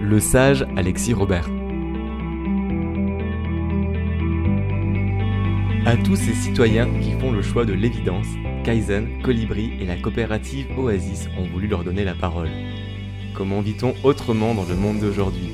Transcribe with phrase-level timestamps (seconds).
[0.00, 1.46] le sage Alexis Robert.
[5.84, 8.26] À tous ces citoyens qui font le choix de l'évidence,
[8.64, 12.48] Kaizen, Colibri et la coopérative Oasis ont voulu leur donner la parole.
[13.34, 15.50] Comment vit-on autrement dans le monde d'aujourd'hui?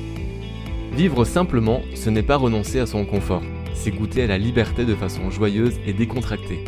[0.93, 3.43] Vivre simplement, ce n'est pas renoncer à son confort,
[3.73, 6.63] c'est goûter à la liberté de façon joyeuse et décontractée.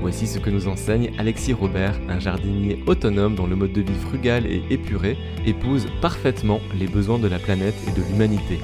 [0.00, 3.98] Voici ce que nous enseigne Alexis Robert, un jardinier autonome dont le mode de vie
[3.98, 8.60] frugal et épuré épouse parfaitement les besoins de la planète et de l'humanité.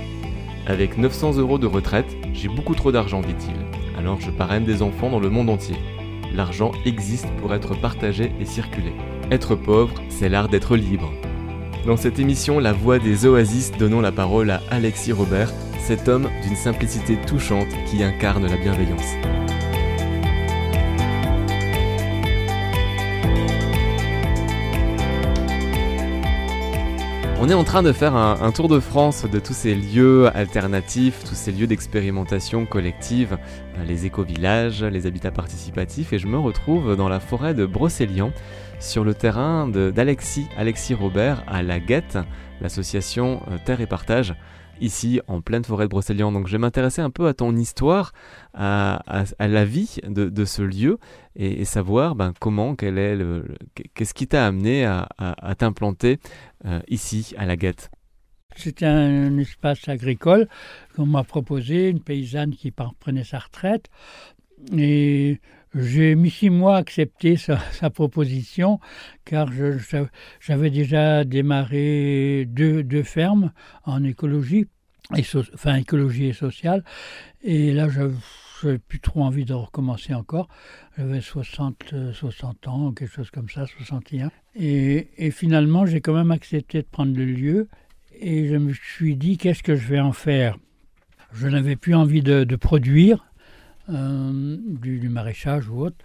[0.67, 3.57] Avec 900 euros de retraite, j'ai beaucoup trop d'argent, dit-il.
[3.99, 5.77] Alors je parraine des enfants dans le monde entier.
[6.33, 8.93] L'argent existe pour être partagé et circulé.
[9.31, 11.13] Être pauvre, c'est l'art d'être libre.
[11.85, 16.31] Dans cette émission La Voix des Oasis, donnons la parole à Alexis Robert, cet homme
[16.43, 19.44] d'une simplicité touchante qui incarne la bienveillance.
[27.47, 31.25] On est en train de faire un, tour de France de tous ces lieux alternatifs,
[31.29, 33.37] tous ces lieux d'expérimentation collective,
[33.77, 38.33] euh, les éco-villages, les habitats participatifs, et je me retrouve dans la forêt de Brocélian,
[38.81, 42.17] sur le terrain d'Alexis, Alexis Robert, à La Guette,
[42.63, 44.35] l'association euh, Terre et Partage,
[44.81, 46.33] ici en pleine forêt de Brocélian.
[46.33, 48.13] Donc je vais m'intéresser un peu à ton histoire,
[48.55, 49.03] à,
[49.39, 50.99] la vie de, ce lieu
[51.37, 53.19] et, savoir ben, comment, quel est
[53.95, 56.19] qu'est-ce qui t'a amené à, t'implanter
[56.65, 57.91] euh, ici à la Guette?
[58.57, 60.49] C'était un espace agricole
[60.95, 63.91] qu'on m'a proposé, une paysanne qui prenait sa retraite.
[64.77, 65.41] Et
[65.75, 67.59] j'ai mis six mois à accepter sa,
[67.91, 68.79] proposition
[69.25, 69.49] car
[70.41, 73.53] j'avais déjà démarré deux, fermes
[73.85, 74.67] en écologie,
[75.17, 75.25] et
[75.55, 76.85] enfin écologie et sociale.
[77.43, 78.03] Et là, je
[78.67, 80.49] n'avais plus trop envie de recommencer encore.
[80.97, 84.31] J'avais 60, 60 ans, quelque chose comme ça, 61.
[84.55, 87.69] Et, et finalement, j'ai quand même accepté de prendre le lieu.
[88.13, 90.57] Et je me suis dit, qu'est-ce que je vais en faire?
[91.33, 93.27] Je n'avais plus envie de produire
[93.91, 95.97] euh, du, maraîchage ou autre.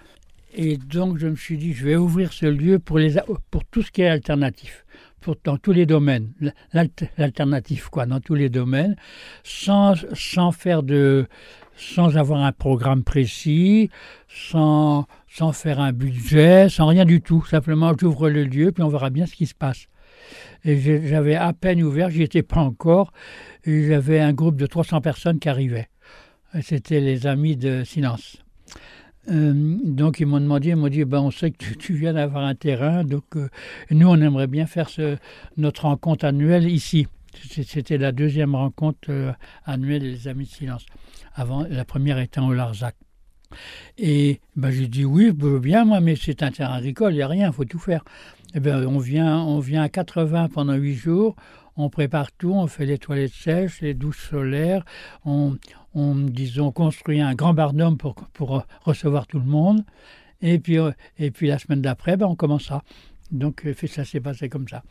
[0.54, 3.16] Et donc je me suis dit, je vais ouvrir ce lieu pour, les,
[3.52, 4.86] pour tout ce qui est alternatif,
[5.44, 6.32] dans tous les domaines,
[6.74, 8.96] l'alternatif quoi, dans tous les domaines,
[9.44, 11.28] sans, sans faire de,
[11.80, 13.90] sans avoir un programme précis,
[14.28, 17.46] sans, sans faire un budget, sans rien du tout.
[17.46, 19.88] Simplement, j'ouvre le lieu, puis on verra bien ce qui se passe.
[20.66, 23.14] Et j'avais à peine ouvert, j'y étais pas encore,
[23.64, 25.88] et j'avais un groupe de 300 personnes qui arrivaient.
[26.62, 28.38] C'était les amis de Silence.
[29.30, 32.46] Euh, donc ils m'ont demandé, ils m'ont dit, ben, on sait que tu, viens d'avoir
[32.46, 33.50] un terrain, donc euh,
[33.92, 34.90] nous on aimerait bien faire
[35.58, 37.08] notre rencontre annuelle ici.
[37.48, 39.32] C'était la deuxième rencontre euh,
[39.66, 40.86] annuelle des Amis de Silence.
[41.36, 42.96] Avant, la première était au Larzac.
[43.98, 47.28] Et ben, j'ai dit oui, bien moi, mais c'est un terrain agricole, il n'y a
[47.28, 48.04] rien, il faut tout faire.
[48.54, 51.36] Et eh ben, on, vient, on vient à 80 pendant 8 jours,
[51.80, 54.84] on prépare tout, on fait les toilettes sèches, les douches solaires,
[55.26, 55.58] on,
[55.94, 59.86] on disons, construit un grand barnum pour, pour recevoir tout le monde.
[60.42, 62.84] Et puis, euh, et puis la semaine d'après, ben, on commence ça.
[63.32, 64.84] Donc euh, ça s'est passé comme ça.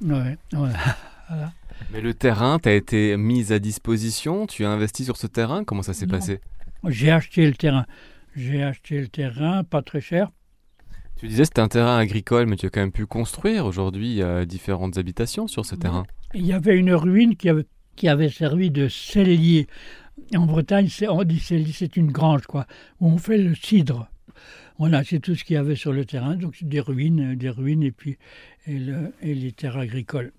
[1.92, 5.64] Mais le terrain, tu as été mis à disposition, tu as investi sur ce terrain,
[5.64, 6.40] comment ça s'est passé?
[6.88, 7.86] J'ai acheté le terrain.
[8.34, 10.30] J'ai acheté le terrain, pas très cher.
[11.22, 13.64] Tu disais c'était un terrain agricole, mais tu as quand même pu construire.
[13.64, 16.02] Aujourd'hui, a différentes habitations sur ce terrain.
[16.34, 19.68] Il y avait une ruine qui avait, qui avait servi de cellier.
[20.34, 22.66] En Bretagne, on dit cellier, c'est une grange, quoi,
[22.98, 24.08] où on fait le cidre.
[24.80, 26.34] Voilà, c'est tout ce qu'il y avait sur le terrain.
[26.34, 28.18] Donc des ruines, des ruines et puis
[28.66, 28.80] et,
[29.22, 30.32] et les terres agricoles.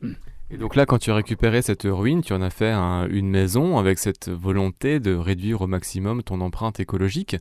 [0.50, 3.78] Et donc là, quand tu as récupéré cette ruine, tu en as fait une maison
[3.78, 7.38] avec cette volonté de réduire au maximum ton empreinte écologique,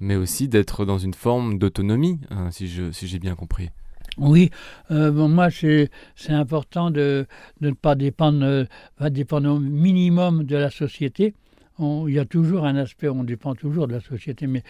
[0.00, 3.70] mais aussi d'être dans une forme d'autonomie, hein, si j'ai si bien compris.
[4.18, 4.50] Oui,
[4.90, 5.88] euh, bon, moi c'est
[6.28, 7.26] important de,
[7.60, 11.34] de, ne pas dépendre, euh, dépendre au minimum de la société.
[11.78, 14.62] il y a toujours un aspect, on dépend toujours de la société, mais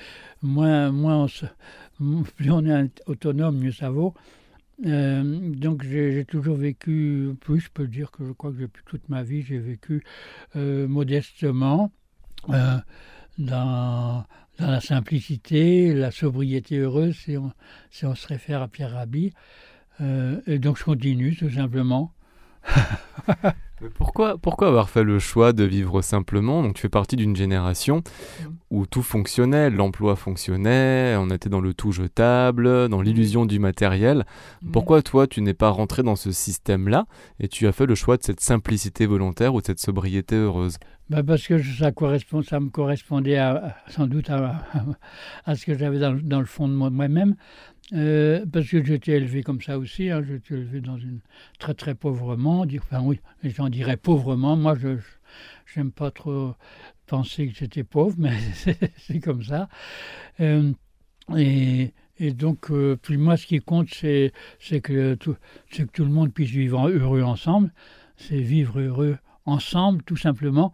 [0.42, 1.26] moins, moins
[2.36, 4.14] plus on est autonome, mieux ça vaut.
[4.86, 9.08] Euh, donc j'ai toujours vécu, plus je peux dire que je crois que depuis toute
[9.08, 10.02] ma vie, j'ai vécu
[10.56, 11.92] euh, modestement,
[12.48, 12.78] euh,
[13.38, 14.24] dans,
[14.58, 17.52] la simplicité, la sobriété heureuse, si on,
[17.90, 19.32] si on se réfère à Pierre Rabhi.
[20.46, 22.12] et donc je continue tout simplement.
[23.94, 26.62] pourquoi, pourquoi avoir fait le choix de vivre simplement?
[26.62, 28.44] Donc tu fais partie d'une génération mm.
[28.70, 34.24] où tout fonctionnait, l'emploi fonctionnait, on était dans le tout jetable, dans l'illusion du matériel.
[34.62, 34.70] Mm.
[34.72, 37.06] Pourquoi toi tu n'es pas rentré dans ce système-là
[37.38, 40.78] et tu as fait le choix de cette simplicité volontaire ou de cette sobriété heureuse?
[41.10, 43.40] Bah parce que ça, correspond, ça me correspondait
[43.88, 44.62] sans doute à,
[45.44, 47.34] à, ce que j'avais dans, dans, le fond de moi-même.
[47.92, 51.20] Euh, parce que j'étais élevé comme ça aussi, hein, j'étais élevé dans une
[51.58, 54.98] très très pauvrement, enfin oui, les gens diraient pauvrement, moi je
[55.76, 56.54] n'aime pas trop
[57.06, 58.36] penser que j'étais pauvre, mais
[58.96, 59.68] c'est comme ça.
[60.38, 60.72] Euh,
[61.36, 61.92] et,
[62.34, 64.32] donc, euh, puis moi ce qui compte, c'est
[64.82, 67.72] que, que tout le monde puisse vivre heureux ensemble,
[68.16, 70.72] c'est vivre heureux ensemble tout simplement,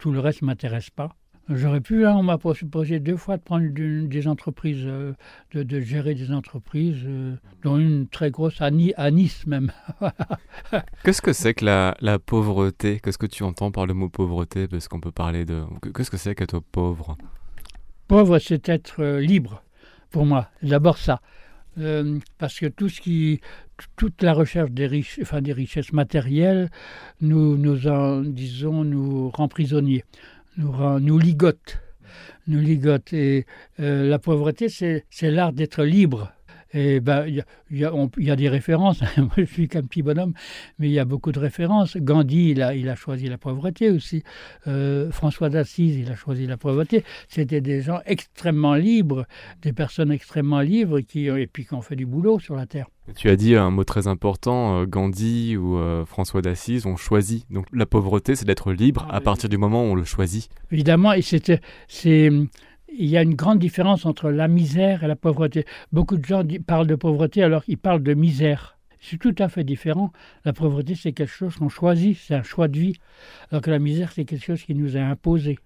[0.00, 1.14] tout le reste ne m'intéresse pas.
[1.50, 5.14] J'aurais pu, hein, on m'a proposé deux fois de prendre des entreprises, euh,
[5.54, 9.72] de, gérer des entreprises, euh, dont une très grosse à, Nice même.
[11.04, 13.00] Qu'est-ce que c'est que la, la pauvreté?
[13.02, 14.68] Qu'est-ce que tu entends par le mot pauvreté?
[14.68, 15.64] Parce qu'on peut parler de...
[15.94, 17.16] Qu'est-ce que c'est qu'être pauvre?
[18.08, 19.62] Pauvre, c'est être euh, libre,
[20.10, 20.50] pour moi.
[20.62, 21.22] D'abord ça.
[22.38, 23.40] parce que tout ce qui,
[23.96, 26.70] toute la recherche des, riches, enfin, des richesses matérielles
[27.22, 30.04] nous, nous en, disons, nous rend prisonniers
[30.58, 31.78] nous, nous ligote.
[32.46, 33.12] Nous ligote.
[33.12, 33.46] Et
[33.80, 36.32] euh, la pauvreté, c'est l'art d'être libre.
[36.72, 39.00] Et ben, il y, y, a des références.
[39.16, 40.34] Moi, je suis qu'un petit bonhomme,
[40.78, 41.96] mais il y a beaucoup de références.
[41.96, 44.22] Gandhi, il a, il a choisi la pauvreté aussi.
[44.66, 47.04] Euh, François d'Assise, il a choisi la pauvreté.
[47.28, 49.26] C'était des gens extrêmement libres,
[49.62, 52.86] des personnes extrêmement libres qui, et puis qui ont fait du boulot sur la terre.
[53.16, 57.46] Tu as dit un mot très important, euh, Gandhi ou euh, François d'Assise ont choisi.
[57.50, 60.50] Donc la pauvreté, c'est d'être libre ah à partir du moment où on le choisit.
[60.70, 61.60] Évidemment, et c'est
[62.98, 65.64] il y a une grande différence entre la misère et la pauvreté.
[65.92, 68.76] Beaucoup de gens parlent de pauvreté alors qu'ils parlent de misère.
[69.00, 70.12] C'est tout à fait différent.
[70.44, 72.96] La pauvreté, c'est quelque chose qu'on choisit, c'est un choix de vie,
[73.50, 75.60] alors que la misère, c'est quelque chose qui nous est imposé.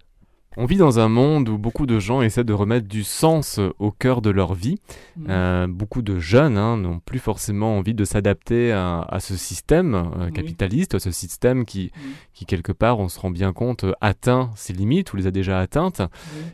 [0.55, 3.89] On vit dans un monde où beaucoup de gens essaient de remettre du sens au
[3.89, 4.77] cœur de leur vie.
[5.17, 5.25] Mm.
[5.29, 10.29] Euh, beaucoup de jeunes hein, n'ont plus forcément envie de s'adapter à, ce système euh,
[10.29, 11.99] capitaliste, à ce système qui, mm.
[12.33, 15.59] qui, quelque part, on se rend bien compte, atteint ses limites ou les a déjà
[15.59, 16.01] atteintes,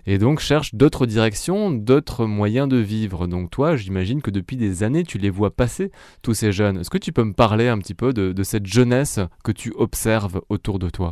[0.06, 3.28] et donc cherche d'autres directions, d'autres moyens de vivre.
[3.28, 5.92] Donc toi, j'imagine que depuis des années, tu les vois passer,
[6.22, 6.78] tous ces jeunes.
[6.80, 10.42] Est-ce que tu peux me parler un petit peu de cette jeunesse que tu observes
[10.50, 11.12] autour de toi?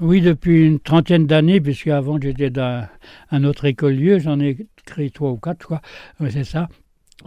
[0.00, 2.86] Oui, depuis une trentaine d'années, puisque avant j'étais dans
[3.30, 5.80] un autre écolieu, j'en ai créé trois ou quatre, quoi,
[6.28, 6.68] c'est ça.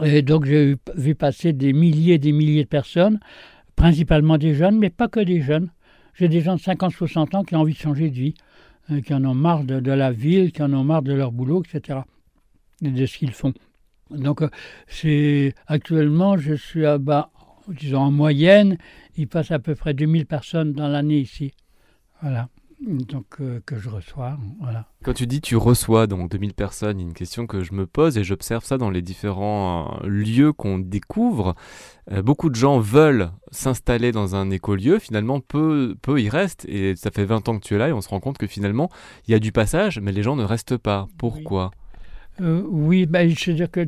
[0.04, 3.18] Et donc j'ai vu passer des milliers et des milliers de personnes,
[3.74, 5.72] principalement des jeunes, mais pas que des jeunes.
[6.14, 8.34] J'ai des gens de 50-60 ans qui ont envie de changer de vie,
[8.92, 11.64] euh, qui en ont marre de, la ville, qui en ont marre de leur boulot,
[11.64, 12.00] etc.,
[12.82, 13.52] et de ce qu'ils font.
[14.10, 14.48] Donc euh,
[14.86, 17.30] c'est actuellement, je suis à bas,
[17.66, 18.78] disons en moyenne,
[19.16, 21.52] il passe à peu près 2000 personnes dans l'année ici.
[22.22, 22.48] Voilà
[22.80, 24.38] donc euh, que je reçois.
[24.60, 24.86] Voilà.
[25.04, 28.24] Quand tu dis tu reçois donc 2000 personnes, une question que je me pose et
[28.24, 31.54] j'observe ça dans les différents euh, lieux qu'on découvre.
[32.10, 36.96] Euh, beaucoup de gens veulent s'installer dans un écolieu, finalement peu, peu y restent et
[36.96, 38.90] ça fait 20 ans que tu es là et on se rend compte que finalement
[39.28, 41.08] il y a du passage mais les gens ne restent pas.
[41.18, 41.70] Pourquoi?
[42.40, 43.86] Oui, ben, je veux dire que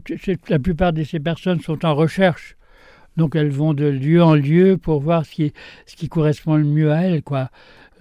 [0.50, 2.56] la plupart de ces personnes sont en recherche.
[3.16, 5.52] Donc elles vont de lieu en lieu pour voir ce qui,
[5.86, 7.22] ce qui correspond le mieux à elles.
[7.22, 7.50] Quoi.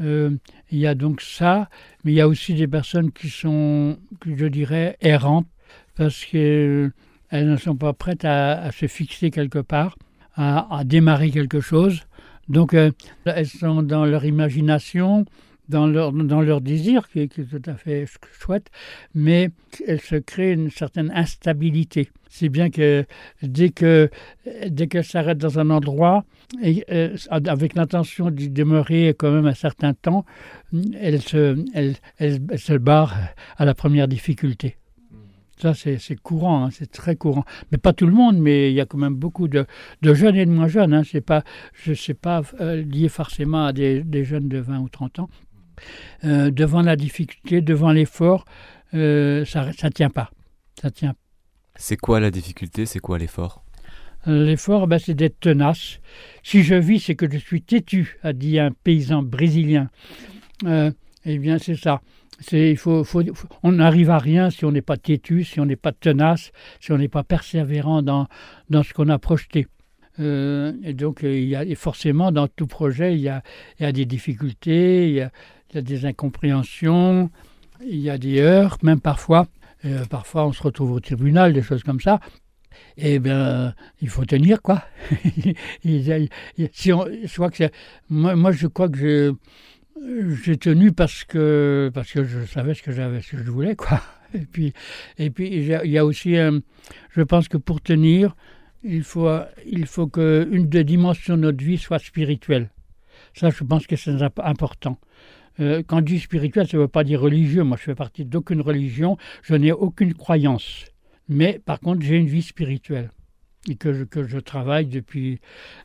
[0.01, 0.31] Euh,
[0.71, 1.69] il y a donc ça,
[2.03, 5.47] mais il y a aussi des personnes qui sont, je dirais, errantes,
[5.95, 6.91] parce qu'elles
[7.31, 9.97] ne sont pas prêtes à, se fixer quelque part,
[10.35, 12.01] à, démarrer quelque chose.
[12.49, 12.91] Donc, euh,
[13.25, 15.25] elles sont dans leur imagination,
[15.71, 18.05] dans leur, dans leur désir, qui est, tout à fait
[18.39, 18.67] chouette,
[19.15, 19.49] mais
[19.87, 22.09] elles se créent une certaine instabilité.
[22.29, 23.05] C'est bien que
[23.41, 24.09] dès que
[24.67, 26.23] dès qu'elles s'arrêtent dans un endroit,
[26.61, 30.25] et, euh, avec l'intention d'y demeurer quand même un certain temps,
[30.99, 33.15] elles se, elles, se barrent
[33.57, 34.77] à la première difficulté.
[35.61, 37.45] Ça, c'est courant, hein, c'est très courant.
[37.71, 39.67] Mais pas tout le monde, mais il y a quand même beaucoup de,
[40.01, 40.91] de jeunes et de moins jeunes.
[40.91, 41.03] Hein.
[41.23, 41.43] Pas,
[41.73, 45.29] je ne sais pas euh, lié forcément à des, jeunes de 20 ou 30 ans.
[46.23, 48.45] Euh, devant la difficulté, devant l'effort,
[48.93, 50.29] euh, ça ne tient pas.
[50.79, 51.15] Ça tient.
[51.75, 52.85] C'est quoi la difficulté?
[52.85, 53.63] C'est quoi l'effort?
[54.27, 55.99] L'effort, ben, c'est d'être tenace.
[56.43, 59.89] Si je vis, c'est que je suis têtu, a dit un paysan brésilien.
[60.65, 60.91] Euh,
[61.25, 62.01] eh bien, c'est ça.
[62.51, 63.03] il faut,
[63.63, 66.91] on n'arrive à rien si on n'est pas têtu, si on n'est pas tenace, si
[66.91, 68.27] on n'est pas persévérant dans,
[68.69, 69.65] dans ce qu'on a projeté.
[70.19, 73.41] et donc, il y a, forcément, dans tout projet, il y a,
[73.79, 75.31] il y a des difficultés, il y a,
[75.71, 77.29] il y a des incompréhensions,
[77.85, 79.47] il y a des heurts, même parfois.
[79.85, 82.19] Euh, parfois, on se retrouve au tribunal, des choses comme ça.
[82.97, 84.83] Eh bien, il faut tenir, quoi.
[88.09, 89.35] moi, je crois que
[90.43, 93.75] j'ai tenu parce que, parce que je savais ce que j'avais, ce que je voulais,
[93.75, 94.01] quoi.
[94.33, 94.71] Et puis,
[95.17, 98.33] et puis il y a aussi, je pense que pour tenir,
[98.81, 99.29] il faut,
[99.65, 102.69] il faut qu'une des dimensions de notre vie soit spirituelle.
[103.33, 104.97] Ça, je pense que c'est important.
[105.59, 107.63] Euh, quand je dis spirituel, ça ne veut pas dire religieux.
[107.63, 109.17] Moi, je fais partie d'aucune religion.
[109.43, 110.85] Je n'ai aucune croyance.
[111.27, 113.11] Mais par contre, j'ai une vie spirituelle.
[113.69, 115.39] Et que je, que je travaille depuis,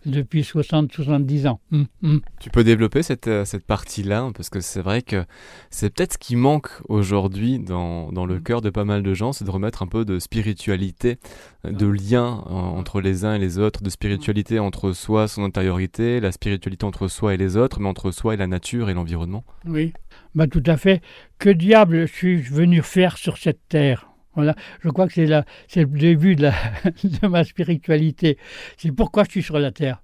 [0.07, 1.61] depuis 60-70 ans.
[1.73, 2.21] Hum, hum.
[2.41, 5.25] Tu peux développer cette, euh, cette partie-là, parce que c'est vrai que
[5.71, 8.43] c'est peut-être ce qui manque aujourd'hui dans, dans, le hum.
[8.43, 11.19] cœur de pas mal de gens, c'est de remettre un peu de spiritualité,
[11.65, 16.21] de lien euh, entre les uns et les autres, de spiritualité entre soi, son intériorité,
[16.21, 19.45] la spiritualité entre soi et les autres, mais entre soi et la nature et l'environnement.
[19.67, 19.93] Oui,
[20.35, 21.03] bah, tout à fait.
[21.39, 24.09] Que diable suis-je venu faire sur cette terre?
[24.37, 25.29] Voilà, je crois que c'est,
[25.67, 26.55] c'est le début de, la,
[27.05, 28.39] de ma spiritualité.
[28.77, 30.03] C'est pourquoi je suis sur la terre.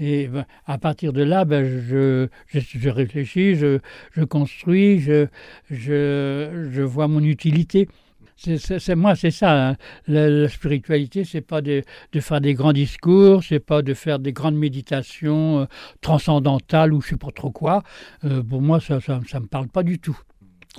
[0.00, 3.78] Et ben, à partir de là, ben, je, je, je, réfléchis, je,
[4.12, 7.88] je construis, je, vois mon utilité.
[8.36, 9.68] C'est, moi, c'est ça.
[9.70, 9.76] Hein.
[10.08, 14.18] La, la, spiritualité, c'est pas de, de, faire des grands discours, c'est pas de faire
[14.18, 15.64] des grandes méditations euh,
[16.00, 17.84] transcendantales ou je sais pas trop quoi.
[18.24, 20.18] Euh, pour moi, ça, ça, ça me parle pas du tout.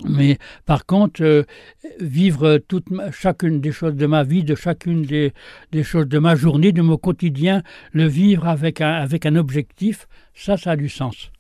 [0.04, 1.44] Mais par contre, euh,
[2.00, 2.62] vivre
[3.12, 5.34] chacune des choses de ma vie, de chacune des,
[5.72, 10.08] des, choses de ma journée, de mon quotidien, le vivre avec un, avec un objectif,
[10.34, 11.32] ça, ça a du sens.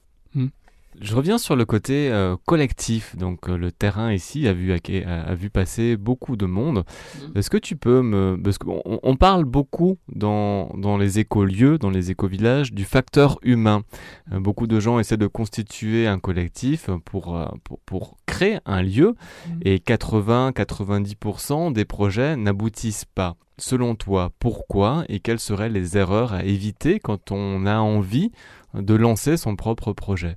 [1.01, 3.15] Je reviens sur le côté euh, collectif.
[3.15, 6.83] Donc euh, le terrain ici a vu, a, vu passer beaucoup de monde.
[7.15, 7.37] Mm.
[7.37, 8.39] Est-ce que tu peux me...
[8.41, 13.83] Parce qu'on on parle beaucoup dans, dans les écolieux, dans les écovillages, du facteur humain.
[14.31, 19.15] Euh, beaucoup de gens essaient de constituer un collectif pour, pour, pour créer un lieu
[19.47, 19.59] mm.
[19.63, 23.35] et 80-90% des projets n'aboutissent pas.
[23.57, 28.31] Selon toi, pourquoi et quelles seraient les erreurs à éviter quand on a envie
[28.73, 30.35] de lancer son propre projet?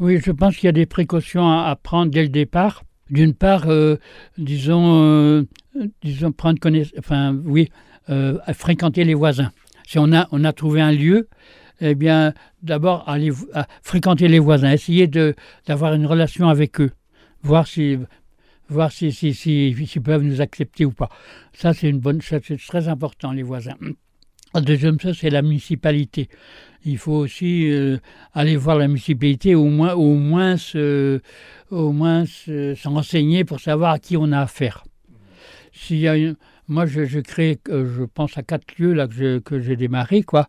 [0.00, 2.82] Oui, je pense qu'il y a des précautions à, prendre dès le départ.
[3.10, 3.96] D'une part, euh,
[4.38, 5.44] disons, euh,
[6.02, 7.68] disons, prendre connaissance, enfin, oui,
[8.08, 9.50] euh, fréquenter les voisins.
[9.86, 11.28] Si on a, on a trouvé un lieu,
[11.80, 13.30] eh bien, d'abord, aller
[13.82, 15.06] fréquenter les voisins, essayer
[15.66, 16.92] d'avoir une relation avec eux,
[17.42, 17.98] voir si
[18.68, 21.08] voir si, si, si, si, peuvent nous accepter ou pas.
[21.52, 23.74] Ça, c'est une bonne, c'est très important, les voisins.
[24.54, 26.28] La deuxième chose, c'est la municipalité.
[26.84, 27.98] Il faut aussi euh,
[28.32, 31.20] aller voir la municipalité, au moins, au moins, se,
[31.70, 34.82] au moins se, renseigner pour savoir à qui on a affaire.
[35.72, 36.16] S'il y a
[36.66, 40.46] moi, je, crée, je pense à quatre lieux là que j'ai démarré, quoi.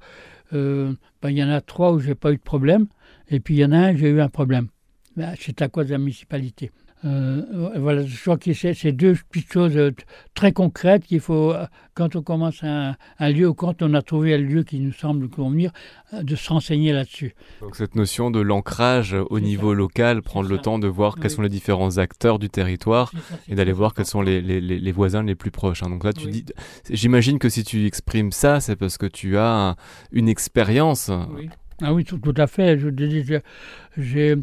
[0.54, 2.88] Euh, ben, il y en a trois où j'ai pas eu de problème,
[3.30, 4.68] et puis il y en a un où j'ai eu un problème.
[5.16, 6.72] Ben, c'est à cause de la municipalité.
[7.04, 7.42] Euh,
[7.78, 9.92] voilà, je crois que c'est deux petites choses euh,
[10.36, 11.66] très concrètes qu'il faut, euh,
[11.96, 15.28] quand on commence un, lieu ou quand on a trouvé un lieu qui nous semble
[15.28, 15.72] convenir,
[16.14, 17.34] de se renseigner là-dessus.
[17.62, 21.42] Donc cette notion de l'ancrage au niveau local, prendre le temps de voir quels sont
[21.42, 23.12] les différents acteurs du territoire
[23.48, 25.82] et d'aller voir quels sont les, les, les, voisins les plus proches.
[25.84, 25.90] Hein.
[25.90, 26.46] Donc là, tu dis,
[26.90, 29.76] j'imagine que si tu exprimes ça, c'est parce que tu as
[30.12, 31.10] une expérience.
[31.82, 32.80] Ah oui, tout, tout à fait.
[33.98, 34.36] J'ai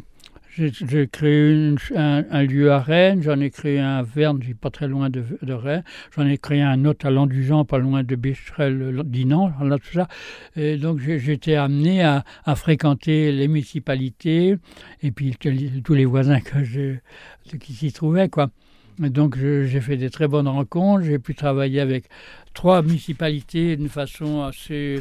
[0.58, 5.08] j'ai créé un, lieu à Rennes, j'en ai créé un à Verne, pas très loin
[5.10, 5.22] de,
[5.52, 5.84] Rennes,
[6.16, 10.08] j'en ai créé un autre à Landujan, pas loin de Bécherel, Dinan, tout ça.
[10.56, 12.24] Et donc j'étais amené à,
[12.56, 14.56] fréquenter les municipalités
[15.02, 15.36] et puis
[15.84, 18.50] tous les voisins qui s'y trouvaient, quoi.
[18.98, 22.04] donc j'ai fait des très bonnes rencontres, j'ai pu travailler avec
[22.52, 25.00] trois municipalités d'une façon assez...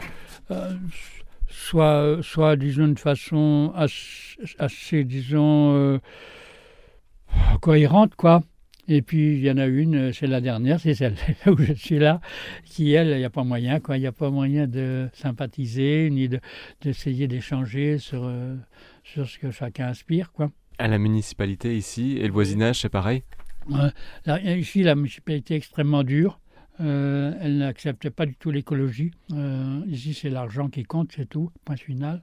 [0.51, 0.73] Euh,
[1.47, 3.73] soit, soit disons, de façon
[4.59, 5.99] assez, disons, euh,
[7.61, 8.41] cohérente, quoi.
[8.89, 11.99] Et puis, il y en a une, c'est la dernière, c'est celle où je suis
[11.99, 12.21] là,
[12.63, 13.97] qui, elle, il n'y a pas moyen, quoi.
[13.97, 16.29] Il n'y a pas moyen de sympathiser, ni
[16.81, 18.55] d'essayer d'échanger sur, euh,
[19.03, 20.51] sur ce que chacun aspire, quoi.
[20.77, 23.23] À la municipalité, ici, et le voisinage, c'est pareil?
[24.25, 26.39] Ici, la municipalité est extrêmement dure.
[26.79, 29.11] Euh, elle n'acceptait pas du tout l'écologie.
[29.33, 32.21] Euh, ici, c'est l'argent qui compte, c'est tout, point final.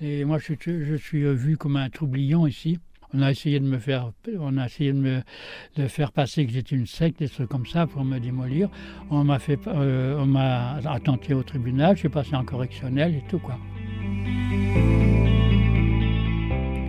[0.00, 2.78] Et moi, je, je suis vu comme un troublion ici.
[3.14, 6.76] On a essayé de me faire, on a essayé de me faire passer que j'étais
[6.76, 8.70] une secte, des trucs comme ça pour me démolir.
[9.10, 11.96] On m'a fait, euh, on m'a attenté au tribunal.
[11.96, 13.58] J'ai passé en correctionnel et tout quoi.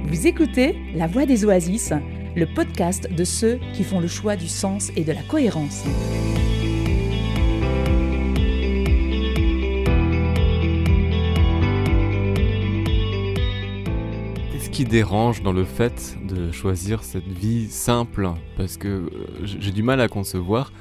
[0.05, 1.91] Vous écoutez La Voix des Oasis,
[2.36, 5.83] le podcast de ceux qui font le choix du sens et de la cohérence.
[14.74, 18.27] Qui dérange dans le fait de choisir cette vie simple
[18.58, 19.10] Parce que euh,
[19.44, 20.74] j'ai du mal à concevoir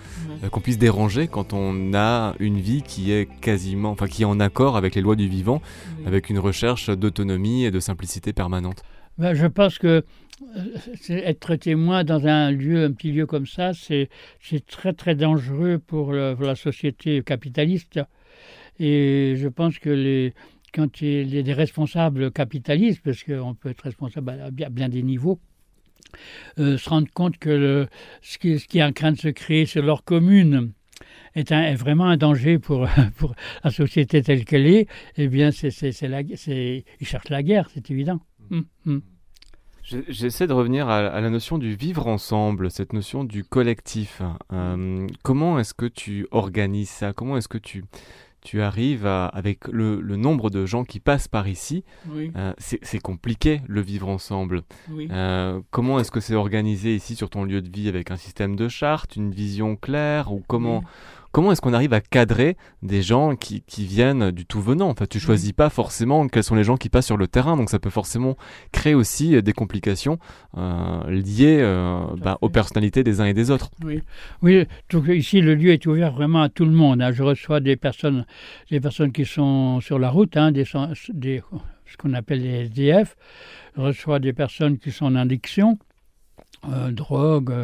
[0.43, 4.25] euh, qu'on puisse déranger quand on a une vie qui est quasiment, enfin qui est
[4.25, 5.61] en accord avec les lois du vivant,
[6.07, 8.83] avec une recherche d'autonomie et de simplicité permanente.
[9.19, 10.03] Ben, je pense que
[10.57, 10.65] euh,
[11.11, 14.09] être témoin dans un lieu, un petit lieu comme ça, c'est
[14.69, 18.01] très très dangereux pour la société capitaliste.
[18.79, 20.33] Et je pense que les,
[20.73, 25.02] quand il y a des responsables capitalistes, parce qu'on peut être responsable à bien, des
[25.02, 25.38] niveaux,
[26.59, 27.88] euh, se rendent compte que le,
[28.21, 30.73] ce, qui, est en train de se créer sur leur commune
[31.35, 35.50] est, un, est vraiment un danger pour, pour la société telle qu'elle est, eh bien,
[35.50, 38.21] c'est, la, ils cherchent la guerre, c'est évident.
[38.50, 39.02] Hum, hum.
[39.83, 44.23] J'essaie de revenir à, la notion du vivre ensemble, cette notion du collectif.
[44.52, 47.12] Euh, comment est-ce que tu organises ça?
[47.12, 47.85] Comment est-ce que tu,
[48.43, 51.85] tu arrives à, avec le, nombre de gens qui passent par ici
[52.37, 54.63] euh, C'est compliqué le vivre ensemble.
[54.91, 58.57] Euh, comment est-ce que c'est organisé ici sur ton lieu de vie avec un système
[58.57, 60.83] de charte, une vision claire ou comment
[61.33, 64.89] comment est-ce qu'on arrive à cadrer des gens qui, viennent du tout venant?
[64.89, 67.57] En fait, tu choisis pas forcément quels sont les gens qui passent sur le terrain,
[67.57, 68.37] donc ça peut forcément
[68.71, 70.19] créer aussi euh, des complications
[70.57, 73.71] euh, liées euh, bah, aux personnalités des uns et des autres.
[73.83, 74.03] Oui,
[74.43, 74.67] oui.
[74.91, 77.03] Donc ici le lieu est ouvert vraiment à tout le monde.
[77.03, 77.12] Hein.
[77.12, 78.27] Je reçois des personnes,
[78.71, 83.17] des personnes qui sont sur la route, hein, des, ce qu'on appelle les SDF.
[83.77, 85.79] Je reçois des personnes qui sont en addiction,
[86.93, 87.55] drogue,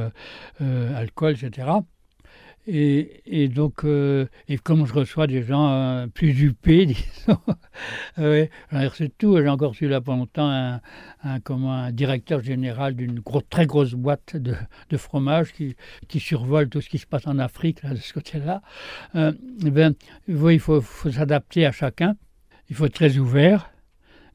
[0.59, 1.69] alcool, etc.
[2.67, 7.39] Et, donc, euh, et comme je reçois des gens euh, plus huppés, disons,
[8.19, 9.39] ouais, j'en ai reçu tout.
[9.39, 10.81] J'ai encore reçu là pendant longtemps un,
[11.25, 14.55] un, directeur général d'une très grosse boîte de,
[14.99, 15.77] fromage qui,
[16.09, 18.61] qui survole tout ce qui se passe en Afrique, de ce côté-là.
[19.15, 19.95] Euh, ben,
[20.27, 22.17] il faut, faut s'adapter à chacun.
[22.69, 23.71] Il faut être très ouvert.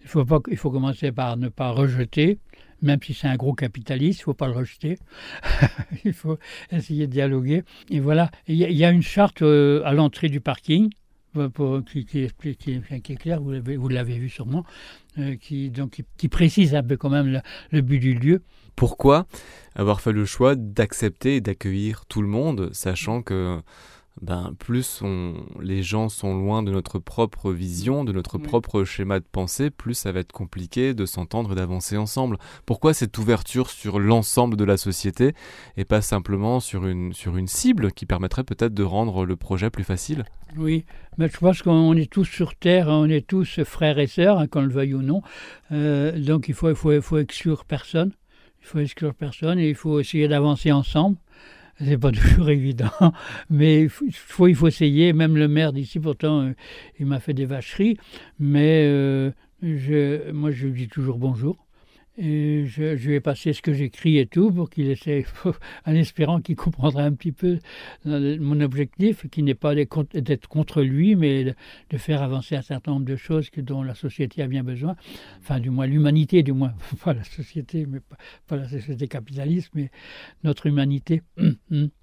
[0.01, 2.39] Il faut, pas, il faut commencer par ne pas rejeter
[2.83, 4.99] même si c'est un gros capitaliste, il ne faut pas le rejeter.
[6.05, 6.37] il faut
[6.71, 7.63] essayer de dialoguer.
[7.89, 10.89] Et voilà, il y, a une charte euh, à l'entrée du parking.
[11.35, 14.63] Euh, pour, qui, qui, est claire, vous l'avez vu sûrement,
[15.17, 18.43] euh, qui, donc, qui, précise un peu quand même le but du lieu.
[18.75, 19.25] Pourquoi
[19.75, 23.61] avoir fait le choix d'accepter et d'accueillir tout le monde, sachant que
[24.23, 25.03] ben, plus
[25.61, 29.93] les gens sont loin de notre propre vision, de notre propre schéma de pensée, plus
[29.93, 32.37] ça va être compliqué de s'entendre et d'avancer ensemble.
[32.65, 35.33] Pourquoi cette ouverture sur l'ensemble de la société
[35.75, 39.69] et pas simplement sur une, sur une cible qui permettrait peut-être de rendre le projet
[39.69, 40.23] plus facile?
[40.55, 40.85] Oui,
[41.17, 44.47] mais je pense qu'on est tous sur Terre, on est tous frères et sœurs, hein,
[44.47, 45.21] qu'on le veuille ou non.
[45.73, 48.13] Euh, donc il faut, il, faut, il faut exclure personne.
[48.61, 51.17] Il faut exclure personne et il faut essayer d'avancer ensemble
[51.79, 53.13] c'est pas toujours évident,
[53.49, 55.13] mais il faut, il faut essayer.
[55.13, 56.53] Même le maire d'ici, pourtant, euh,
[56.99, 57.97] il m'a fait des vacheries,
[58.39, 59.31] mais euh,
[59.61, 61.62] je, moi, je lui dis toujours bonjour.
[62.15, 65.25] Et je, vais passer ce que j'écris et tout pour qu'il essaie,
[65.85, 67.57] en espérant qu'il comprendra un petit peu
[68.05, 71.55] mon objectif, qui n'est pas d'être contre lui, mais
[71.89, 74.95] de faire avancer un certain nombre de choses dont la société a bien besoin.
[75.39, 76.73] Enfin, du moins l'humanité, du moins,
[77.03, 77.99] pas la société, mais
[78.47, 79.89] pas, la société capitaliste, mais
[80.43, 81.23] notre humanité.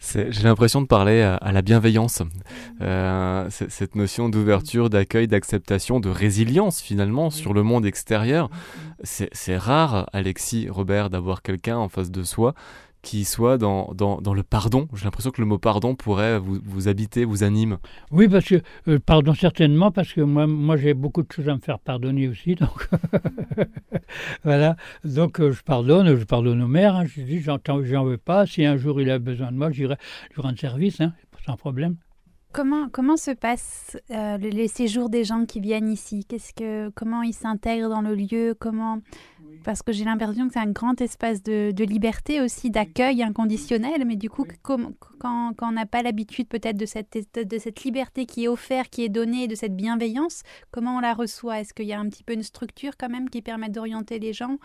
[0.00, 2.22] J'ai l'impression de parler à, la bienveillance,
[2.80, 8.50] euh, cette notion d'ouverture, d'accueil, d'acceptation, de résilience finalement sur le monde extérieur.
[9.02, 12.54] C'est rare, Alexis, Robert, d'avoir quelqu'un en face de soi
[13.06, 14.88] qui soit dans, dans, dans le pardon.
[14.92, 17.78] J'ai l'impression que le mot pardon pourrait vous, vous habiter, vous anime.
[18.10, 21.54] Oui, parce que, euh, pardon certainement, parce que moi, moi j'ai beaucoup de choses à
[21.54, 22.54] me faire pardonner aussi.
[22.56, 22.88] Donc,
[24.42, 24.74] voilà.
[25.04, 26.96] Donc, euh, je pardonne, je pardonne au maire.
[26.96, 28.44] Hein, je dis, j'en veux pas.
[28.44, 29.94] Si un jour il a besoin de moi, je lui
[30.38, 31.12] rendre service, hein,
[31.46, 31.96] sans problème.
[32.56, 36.24] Comment, comment se passent euh, les séjours des gens qui viennent ici?
[36.26, 38.56] Qu'est-ce que, Comment ils s'intègrent dans le lieu?
[38.58, 39.00] Comment
[39.66, 44.14] parce que j'ai l'impression que c'est un grand espace de, liberté aussi, d'accueil inconditionnel, mais
[44.14, 44.78] du coup, quand,
[45.18, 49.02] quand, on n'a pas l'habitude peut-être de cette, de cette liberté qui est offerte, qui
[49.04, 51.58] est donnée, de cette bienveillance, comment on la reçoit?
[51.58, 54.32] Est-ce qu'il y a un petit peu une structure quand même qui permet d'orienter les
[54.32, 54.56] gens?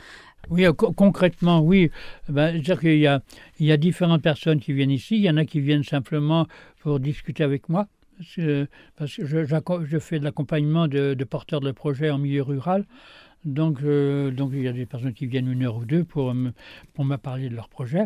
[0.52, 1.90] Oui, euh, concrètement, oui.
[2.30, 3.24] Ben, C'est-à-dire qu'il y a,
[3.60, 6.46] il y a différentes personnes qui viennent ici, il y en a qui viennent simplement
[6.80, 7.88] pour discuter avec moi.
[8.98, 12.86] Parce que je, je, fais de l'accompagnement de, de, porteurs de projets en milieu rural.
[13.46, 16.34] Donc, euh, donc il y a des personnes qui viennent une heure ou deux pour
[16.34, 16.52] me,
[16.94, 18.06] pour me parler de leur projet.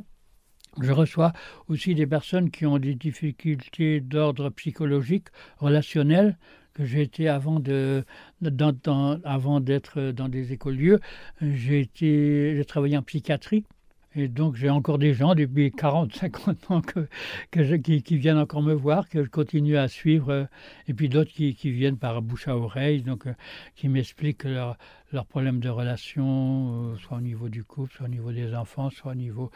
[0.82, 1.32] Je reçois
[1.68, 6.38] aussi des personnes qui ont des difficultés d'ordre psychologique, relationnel,
[6.74, 8.04] que j'ai été avant de
[9.24, 11.00] avant d'être dans des écolieux,
[11.42, 13.64] j'ai été j'ai travaillé en psychiatrie
[14.16, 17.08] et donc j'ai encore des gens depuis 40, 50 ans que,
[17.52, 20.46] que qui, viennent encore me voir, que je continue à suivre, euh,
[20.88, 23.34] et puis d'autres qui, viennent par bouche à oreille, donc euh,
[23.76, 24.78] qui m'expliquent leurs
[25.14, 28.90] leur problèmes de relation, euh, soit au niveau du couple, soit au niveau des enfants,
[28.90, 29.52] soit au niveau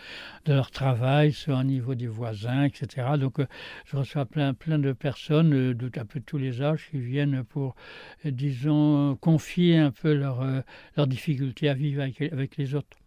[0.45, 3.07] de leur travail, soit au niveau des voisins, etc.
[3.19, 3.41] Donc
[3.85, 7.75] je reçois plein, de personnes de un peu tous les âges qui viennent pour,
[8.23, 10.45] disons, confier un peu leurs
[10.95, 12.97] leur difficultés à vivre avec les autres.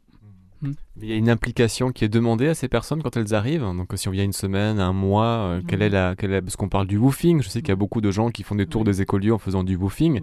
[0.62, 0.72] Hmm.
[1.00, 3.62] Il y a une implication qui est demandée à ces personnes quand elles arrivent.
[3.62, 5.82] Donc, si on vient une semaine, un mois, euh, quelle hmm.
[5.82, 7.42] est la, quelle est, parce qu'on parle du woofing.
[7.42, 7.78] Je sais qu'il y a hmm.
[7.78, 10.20] beaucoup de gens qui font des tours des écoliers en faisant du woofing.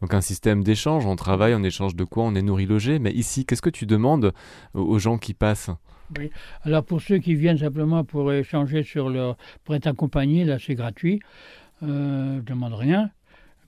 [0.00, 1.06] Donc, un système d'échange.
[1.06, 2.98] On travaille, on échange de quoi On est nourri, logé.
[2.98, 4.32] Mais ici, qu'est-ce que tu demandes
[4.74, 5.70] aux gens qui passent?
[6.18, 6.30] Oui.
[6.62, 10.74] Alors pour ceux qui viennent simplement pour échanger sur leur, pour être accompagnés, là c'est
[10.74, 11.20] gratuit,
[11.82, 13.10] euh, demande rien.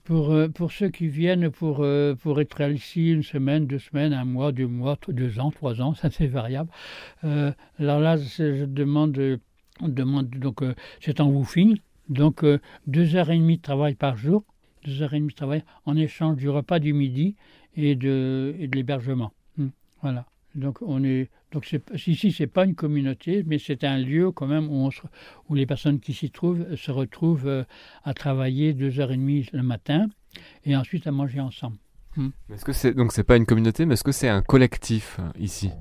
[0.05, 4.13] Pour, euh, pour ceux qui viennent pour, euh, pour être ici une semaine, deux semaines,
[4.13, 6.69] un mois, deux mois, deux ans, trois ans, ça c'est variable.
[7.23, 10.63] Euh, alors là, je demande donc
[11.01, 12.45] c'est en woofing, donc
[12.87, 14.43] deux heures et demie de travail par jour,
[14.85, 17.35] deux heures et demie de travail en échange du repas du midi
[17.75, 19.31] et de, et de l'hébergement.
[19.57, 19.69] Hmm.
[20.01, 20.25] Voilà.
[20.55, 21.69] Donc on est donc
[22.07, 24.89] ici c'est pas une communauté, mais c'est un lieu quand même où,
[25.49, 27.63] où les personnes qui s'y trouvent se retrouvent euh,
[28.03, 30.07] à travailler deux heures et demie le matin
[30.63, 31.77] et ensuite à manger ensemble.
[32.15, 32.29] Hmm.
[32.53, 35.29] Est-ce que c'est donc c'est pas une communauté, mais est-ce que c'est un collectif euh,
[35.37, 35.71] ici?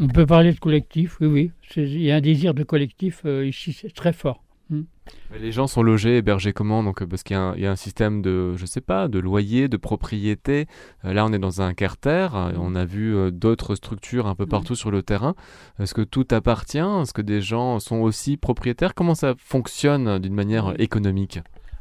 [0.00, 1.52] On peut parler de collectif, oui, oui.
[1.76, 4.42] Il y a un désir de collectif euh, ici, c'est très fort.
[4.70, 4.82] Hmm.
[5.40, 6.82] Les gens sont logés, hébergés comment?
[6.82, 10.66] Donc parce qu'il y, a un système de, je sais pas, de loyer, de propriété.
[11.04, 12.28] Euh, là, on est dans un carter.
[12.32, 12.60] Hmm.
[12.60, 14.50] On a vu euh, d'autres structures un peu hmm.
[14.50, 15.34] partout sur le terrain.
[15.78, 16.78] Est-ce que tout appartient?
[16.78, 18.94] Est-ce que des gens sont aussi propriétaires?
[18.94, 21.40] Comment ça fonctionne d'une manière économique?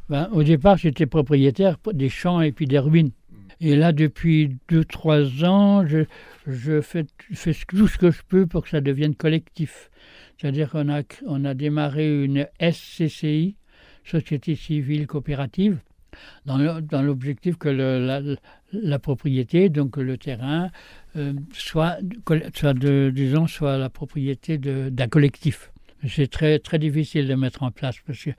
[0.09, 3.11] Ben, Au départ, j'étais propriétaire des champs et puis des ruines.
[3.59, 6.05] Et là, depuis 2-3 ans, je,
[6.45, 9.89] je fais, fais, tout ce que je peux pour que ça devienne collectif.
[10.37, 13.55] C'est-à-dire qu'on a, on a démarré une SCCI,
[14.03, 15.79] Société civile coopérative,
[16.45, 20.69] dans l'objectif que la, propriété, donc le terrain,
[21.15, 21.97] euh, soit,
[22.53, 25.71] soit de, disons, soit la propriété d'un collectif.
[26.07, 28.29] C'est très, très difficile de mettre en place parce que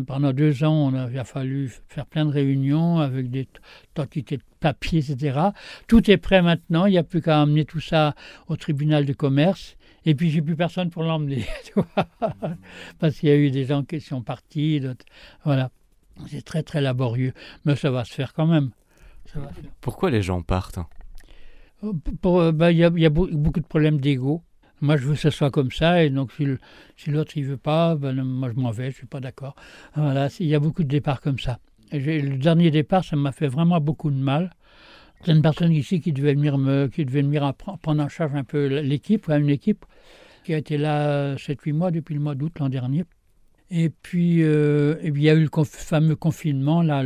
[0.00, 3.48] pendant deux ans, on a, fallu faire plein de réunions avec des
[3.94, 5.40] quantités de papier, etc.
[5.88, 8.14] Tout est prêt maintenant, il n'y a plus qu'à amener tout ça
[8.46, 11.46] au tribunal de commerce et puis, j'ai plus personne pour l'emmener,
[12.98, 14.82] parce qu'il y a eu des gens qui sont partis.
[15.44, 15.70] Voilà.
[16.28, 17.32] C'est très, très laborieux.
[17.64, 18.70] Mais ça va se faire quand même.
[19.80, 20.78] Pourquoi les gens partent?
[21.82, 24.42] Euh, bah, Il y, a, beaucoup de problèmes d'ego.
[24.80, 27.94] Moi, je veux que ce soit comme ça, et donc si l'autre ne veut pas,
[27.94, 29.54] ben, moi je m'en vais, je ne suis pas d'accord.
[29.94, 31.58] Voilà, il y a beaucoup de départs comme ça.
[31.90, 34.50] Et le dernier départ, ça m'a fait vraiment beaucoup de mal.
[35.24, 38.44] C'est une personne ici qui devait venir, me, qui devait venir prendre en charge un
[38.44, 39.86] peu l'équipe, une équipe
[40.44, 43.04] qui a été là 7-8 mois depuis le mois d'août l'an dernier.
[43.70, 47.02] Et puis, euh, il y a eu le fameux confinement, là,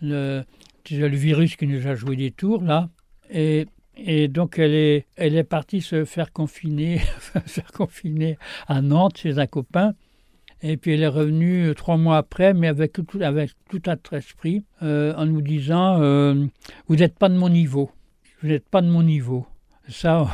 [0.00, 0.44] le,
[0.90, 2.88] virus qui nous a joué des tours, là.
[3.30, 6.98] Et, et donc, elle est, elle est partie se faire confiner,
[7.46, 9.94] faire confiner à Nantes chez un copain.
[10.66, 13.96] Et puis elle est revenue euh, trois mois après, mais avec tout, avec tout un
[14.16, 16.46] esprit, euh, en nous disant euh,
[16.88, 17.90] Vous n'êtes pas de mon niveau.
[18.40, 19.46] Vous n'êtes pas de mon niveau.
[19.88, 20.26] Ça,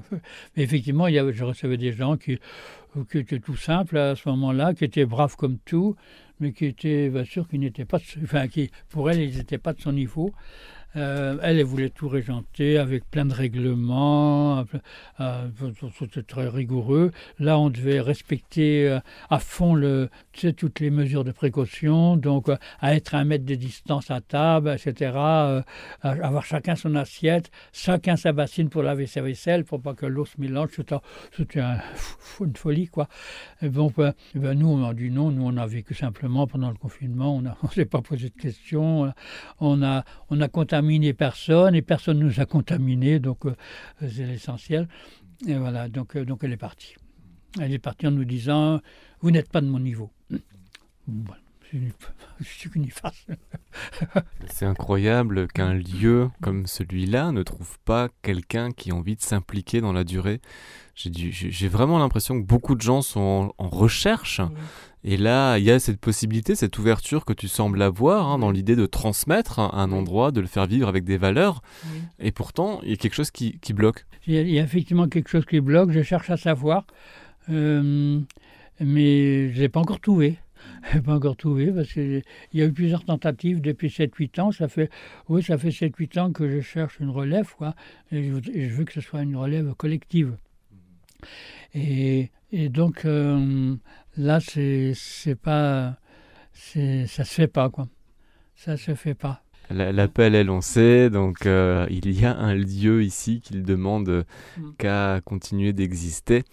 [0.56, 2.38] effectivement, il y avait, je recevais des gens qui,
[3.10, 5.94] qui étaient tout simples à ce moment-là, qui étaient braves comme tout,
[6.40, 9.74] mais qui étaient bien sûr qui n'étaient pas, enfin, qui pour elle, ils n'étaient pas
[9.74, 10.32] de son niveau.
[10.96, 14.64] Euh, elle, voulait tout régenter avec plein de règlements,
[15.20, 15.48] euh,
[15.98, 17.12] c'était très rigoureux.
[17.38, 19.76] Là, on devait respecter euh, à fond
[20.56, 22.48] toutes les mesures de précaution, donc
[22.80, 25.12] à être à un mètre de distance à table, etc.
[26.02, 30.24] avoir chacun son assiette, chacun sa bassine pour laver sa vaisselle, pour pas que l'eau
[30.24, 30.70] se mélange.
[31.36, 31.62] C'était
[32.40, 33.08] une folie, quoi.
[33.62, 36.76] Bon, ben, ben, nous, on a dit non, nous, on a vécu simplement pendant le
[36.76, 39.12] confinement, on ne s'est pas posé de questions,
[39.60, 40.04] on a
[40.52, 43.54] contaminé personne et personne nous a contaminés, donc euh,
[44.00, 44.88] c'est l'essentiel.
[45.46, 46.94] Et voilà, donc, euh, donc elle est partie.
[47.60, 48.80] Elle est partie en nous disant
[49.20, 50.10] Vous n'êtes pas de mon niveau.
[54.50, 59.80] C'est incroyable qu'un lieu comme celui-là ne trouve pas quelqu'un qui a envie de s'impliquer
[59.80, 60.40] dans la durée.
[60.94, 64.40] J'ai vraiment l'impression que beaucoup de gens sont en, recherche.
[65.08, 68.50] Et là, il y a cette possibilité, cette ouverture que tu sembles avoir hein, dans
[68.50, 71.62] l'idée de transmettre un endroit, de le faire vivre avec des valeurs.
[72.18, 74.04] Et pourtant, il y a quelque chose qui, bloque.
[74.26, 75.92] Il y, a, effectivement quelque chose qui bloque.
[75.92, 76.88] Je cherche à savoir.
[77.50, 78.18] Euh,
[78.80, 80.38] mais je n'ai pas encore trouvé.
[80.92, 84.50] Je pas encore trouvé parce qu'il y a eu plusieurs tentatives depuis 7-8 ans.
[84.50, 84.90] Ça fait,
[85.28, 87.76] oui, ça fait 7-8 ans que je cherche une relève, quoi.
[88.10, 90.36] Et je, veux que ce soit une relève collective.
[91.74, 93.76] Et, et donc euh,
[94.16, 95.96] là, c'est, c'est pas,
[96.52, 97.88] c'est, ça se fait pas, quoi.
[98.54, 99.42] Ça se fait pas.
[99.68, 104.24] L'appel est lancé, donc euh, il y a un lieu ici qu'il demande
[104.56, 104.70] mm.
[104.78, 106.44] qu'à continuer d'exister.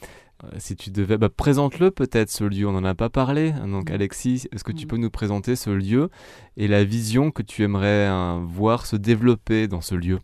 [0.44, 3.52] Euh, si tu devais, bah, présente-le peut-être ce lieu, on n'en a pas parlé.
[3.52, 3.94] Donc mm.
[3.94, 4.88] Alexis, est-ce que tu mm.
[4.88, 6.10] peux nous présenter ce lieu
[6.58, 10.20] et la vision que tu aimerais hein, voir se développer dans ce lieu?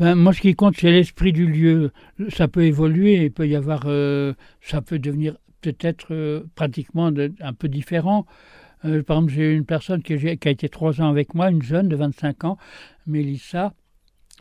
[0.00, 1.92] Ben, moi, ce qui compte, c'est l'esprit du lieu.
[2.30, 7.52] Ça peut évoluer, il peut y avoir, euh, ça peut devenir peut-être euh, pratiquement un
[7.52, 8.26] peu différent.
[8.82, 11.96] par exemple, j'ai une personne qui, a été trois ans avec moi, une jeune de
[11.96, 12.58] 25 ans,
[13.06, 13.74] Mélissa,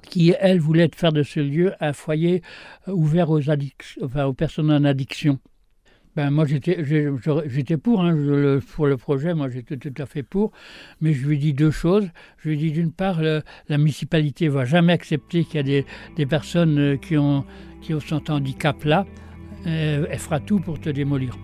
[0.02, 2.42] qui, elle, voulait faire de ce lieu un foyer
[2.88, 5.40] ouvert aux, personnes en addiction.
[6.16, 10.52] Ben, moi, j'étais pour, hein, le, pour le projet, moi j'étais tout à fait pour,
[11.02, 12.10] mais je lui dis deux choses.
[12.40, 15.84] Je lui dis d'une part, la municipalité ne va jamais accepter qu'il y a
[16.16, 17.46] des, personnes euh, qui ont,
[17.82, 19.06] qui ont ce handicap-là.
[19.68, 21.38] Euh, elle fera tout pour te démolir.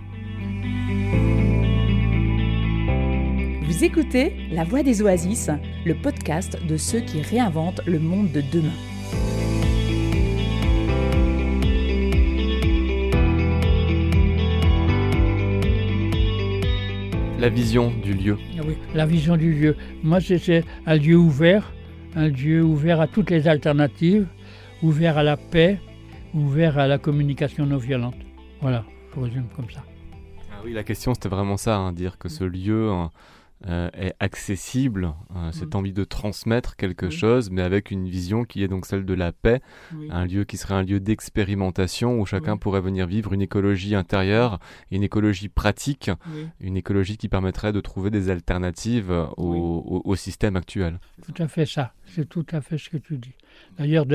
[3.63, 5.49] Vous écoutez La Voix des Oasis,
[5.85, 8.71] le podcast de ceux qui réinventent le monde de demain.
[17.37, 18.37] La vision du lieu.
[18.57, 19.75] Ah oui, la vision du lieu.
[20.03, 21.73] Moi, c'est un lieu ouvert,
[22.15, 24.25] un lieu ouvert à toutes les alternatives,
[24.81, 25.79] ouvert à la paix,
[26.35, 28.17] ouvert à la communication non violente.
[28.61, 29.83] Voilà, je résume comme ça.
[30.51, 33.11] Ah oui, la question c'était vraiment ça, hein, dire que ce lieu, hein,
[33.67, 35.77] euh, est accessible, euh, cette mm.
[35.77, 39.31] envie de transmettre quelque chose, mais avec une vision qui est donc celle de la
[39.31, 39.61] paix,
[40.11, 44.59] un lieu qui serait un lieu d'expérimentation où chacun pourrait venir vivre une écologie intérieure,
[44.91, 46.11] une écologie pratique,
[46.59, 50.99] une écologie qui permettrait de trouver des alternatives au, système actuel.
[51.25, 53.33] Tout à fait ça, c'est tout à fait ce que tu dis.
[53.77, 54.05] D'ailleurs,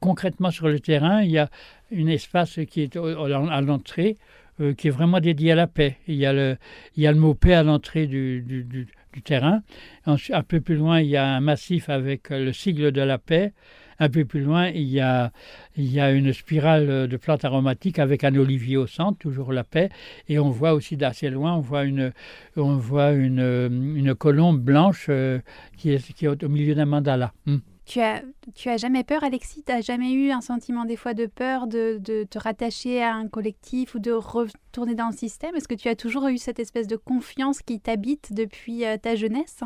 [0.00, 1.48] concrètement sur le terrain, il y a
[1.94, 4.16] un espace qui est à l'entrée
[4.58, 5.98] euh, qui est vraiment dédié à la paix.
[6.08, 6.56] Il y a le,
[6.96, 8.88] il y a le mot paix à l'entrée du, du,
[9.22, 9.60] terrain.
[10.06, 13.52] un peu plus loin, il y a un massif avec le sigle de la paix.
[13.98, 15.30] Un peu plus loin, il y a,
[15.76, 19.64] il y a une spirale de plantes aromatiques avec un olivier au centre, toujours la
[19.64, 19.90] paix.
[20.28, 22.12] Et on voit aussi d'assez loin, on voit une,
[22.56, 25.38] on voit une, une colombe blanche euh,
[25.76, 27.34] qui, est, qui est au milieu d'un mandala.
[27.44, 27.58] Hmm.
[27.86, 28.20] Tu as,
[28.56, 29.62] tu as jamais peur, Alexis?
[29.64, 33.14] Tu n'as jamais eu un sentiment des fois de peur de, de, te rattacher à
[33.14, 35.54] un collectif ou de retourner dans le système?
[35.54, 39.14] Est-ce que tu as toujours eu cette espèce de confiance qui t'habite depuis euh, ta
[39.14, 39.60] jeunesse?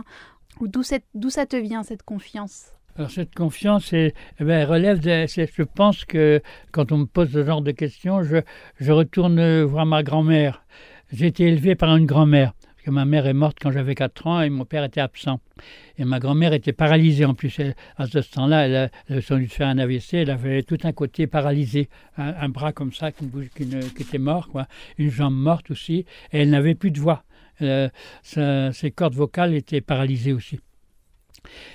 [0.61, 2.73] Ou d'où ça te vient, cette confiance?
[2.97, 7.43] Alors cette confiance, eh elle relève, de, je pense que quand on me pose ce
[7.43, 8.39] genre de questions, je,
[8.79, 10.63] je retourne voir ma grand-mère.
[11.11, 12.53] J'ai été élevé par une grand-mère
[12.91, 15.41] ma mère est morte quand j'avais 4 ans et mon père était absent.
[15.99, 17.61] Et ma grand-mère était paralysée en plus.
[17.97, 22.49] à ce temps-là, elle, dû faire un AVC, elle avait tout un côté paralysé, un,
[22.49, 24.67] bras comme ça qui, qui, était mort, quoi.
[24.99, 27.25] une jambe morte aussi, et elle n'avait plus de voix.
[27.63, 27.89] Euh,
[28.23, 30.61] ses cordes vocales étaient paralysées aussi.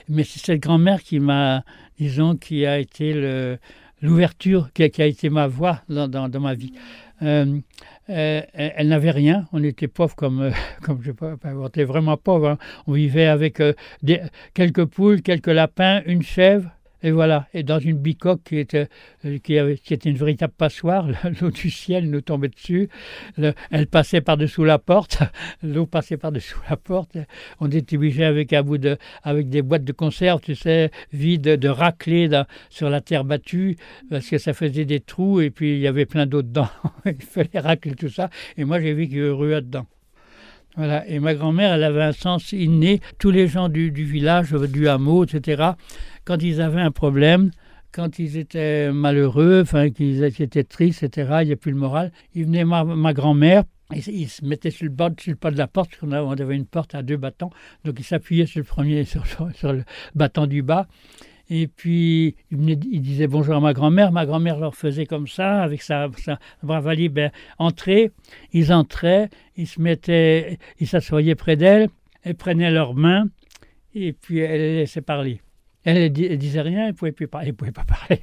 [0.10, 1.64] Mais c'est cette grand-mère qui m'a,
[2.00, 3.14] disons, qui a été
[4.02, 6.74] l'ouverture, qui, a été ma voix dans ma vie.
[7.22, 7.60] Euh,
[8.10, 9.48] euh, elle n'avait rien.
[9.54, 10.52] On était pauvres comme, euh,
[10.82, 12.50] comme je pas, on était vraiment pauvres.
[12.50, 12.58] Hein.
[12.88, 13.62] On vivait avec
[14.54, 16.70] quelques poules, quelques lapins, une chèvre,
[17.06, 18.88] et voilà, et dans une bicoque qui était,
[19.26, 21.08] euh, qui, était une véritable passoire,
[21.40, 22.90] l'eau du ciel nous tombait dessus,
[23.70, 25.20] elle passait par-dessous la porte,
[25.64, 27.16] l'eau passait par-dessous la porte,
[27.60, 31.44] on était obligé avec un bout de, avec des boîtes de conserve, tu sais, vides
[31.44, 32.28] de racler
[32.72, 33.78] sur la terre battue,
[34.10, 36.70] parce que ça faisait des trous et puis il y avait plein d'eau dedans,
[37.06, 39.86] il fallait racler tout ça, et moi j'ai vu qu'il y avait dedans.
[40.78, 41.08] Voilà.
[41.08, 43.00] Et ma grand-mère, elle avait un sens inné.
[43.18, 45.72] Tous les gens du village, du hameau, etc.,
[46.26, 47.52] quand ils avaient un problème,
[47.92, 52.12] quand ils étaient malheureux, enfin, qu'ils étaient tristes, etc., il n'y a plus le moral,
[52.34, 55.58] ils venaient ma, ma grand-mère, ils, se mettaient sur le, bord, sur le pas de
[55.58, 57.52] la porte, parce qu'on avait une porte à deux bâtons,
[57.86, 59.84] donc ils s'appuyaient sur le premier, sur, sur, le
[60.14, 60.88] bâton du bas,
[61.50, 65.82] et puis ils, disaient bonjour à ma grand-mère, ma grand-mère leur faisait comme ça, avec
[65.82, 68.12] sa, sa bravalie, ben, entrer,
[68.52, 71.88] ils entraient, ils se mettaient, ils s'assoyaient près d'elle,
[72.24, 73.28] elles prenaient leurs mains,
[73.94, 75.40] et puis elles les laissaient parler.
[75.86, 78.22] Elle, ne disait rien, elle ne pouvait, plus parler, pouvait pas parler.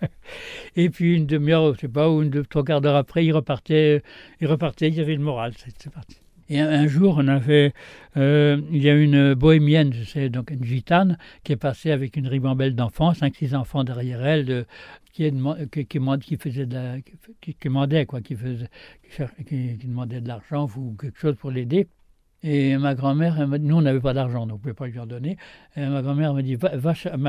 [0.76, 3.32] et puis une demi-heure, je sais pas, ou une deux, trois quarts d'heure après, il
[3.32, 4.02] repartait,
[4.40, 6.16] il repartait, il y avait le moral, c'est parti.
[6.48, 7.72] Et un, jour, on avait,
[8.16, 12.16] euh, il y a une bohémienne, je sais, donc une gitane, qui est passée avec
[12.16, 14.66] une ribambelle d'enfants, cinq, six enfants derrière elle,
[15.12, 15.34] qui, est,
[15.70, 16.68] qui, qui, faisait
[17.40, 18.68] qui, demandait quoi, qui faisait,
[19.46, 21.88] qui, demandait de l'argent ou quelque chose pour l'aider.
[22.44, 25.06] Et ma grand-mère, nous on n'avait pas d'argent, donc on ne pouvait pas lui en
[25.06, 25.36] donner.
[25.76, 26.70] Et ma grand-mère me dit, va,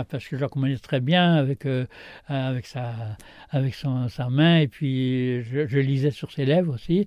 [0.06, 1.86] parce que je la connais très bien avec, euh,
[2.28, 2.94] avec, sa,
[3.52, 7.06] avec son, sa main, et puis je, lisais sur ses lèvres aussi.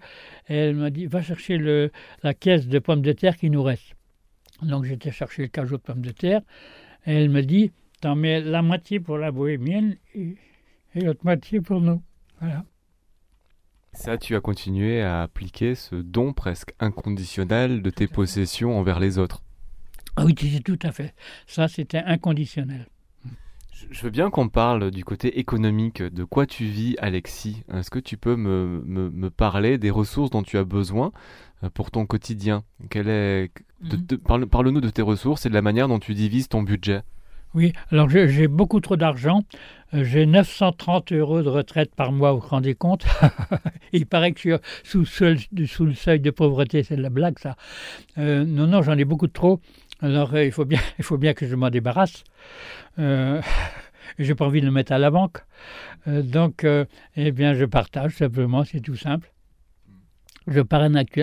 [0.49, 1.91] Et elle m'a dit, va chercher le,
[2.23, 3.95] la caisse de pommes de terre qui nous reste.
[4.63, 6.43] Donc j'étais chercher le cajot de pommes de terre.
[7.07, 10.37] Et elle me dit, t'en mets la moitié pour la bohémienne et,
[10.95, 12.01] et l'autre moitié pour nous.
[12.41, 12.65] Voilà.
[13.97, 19.17] Ça, tu as continué à appliquer ce don presque inconditionnel de tes possessions envers les
[19.17, 19.43] autres.
[20.17, 21.15] Ah oui, tout à fait.
[21.47, 22.87] Ça, c'était inconditionnel.
[23.91, 26.03] Je veux bien qu'on parle du côté économique.
[26.03, 27.63] De quoi tu vis, Alexis?
[27.73, 31.13] Est-ce que tu peux me, me, parler des ressources dont tu as besoin
[31.65, 32.65] euh, pour ton quotidien?
[32.91, 33.51] Quelle est...
[33.81, 34.47] Mhm.
[34.47, 37.03] Parle-nous de tes ressources et de la manière dont tu divises ton budget.
[37.57, 39.41] Oui, alors j'ai beaucoup trop d'argent.
[39.95, 43.07] Euh, j'ai 930 euros de retraite par mois, vous vous rendez compte?
[43.95, 47.39] Il paraît que je suis sous, sous, le seuil de pauvreté, c'est de la blague
[47.39, 47.57] ça.
[48.19, 49.59] Euh, non, non, j'en ai beaucoup trop.
[50.03, 50.81] Alors euh, il, faut bien,
[51.35, 52.25] que je m'en débarrasse.
[52.99, 53.41] Euh,
[54.19, 55.39] j'ai pas envie de le mettre à la banque.
[56.07, 56.67] donc,
[57.17, 59.33] eh bien, je partage simplement, c'est tout simple.
[60.47, 60.61] Je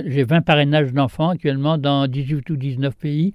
[0.07, 3.33] j'ai 20 parrainages d'enfants actuellement dans 18 ou 19 pays.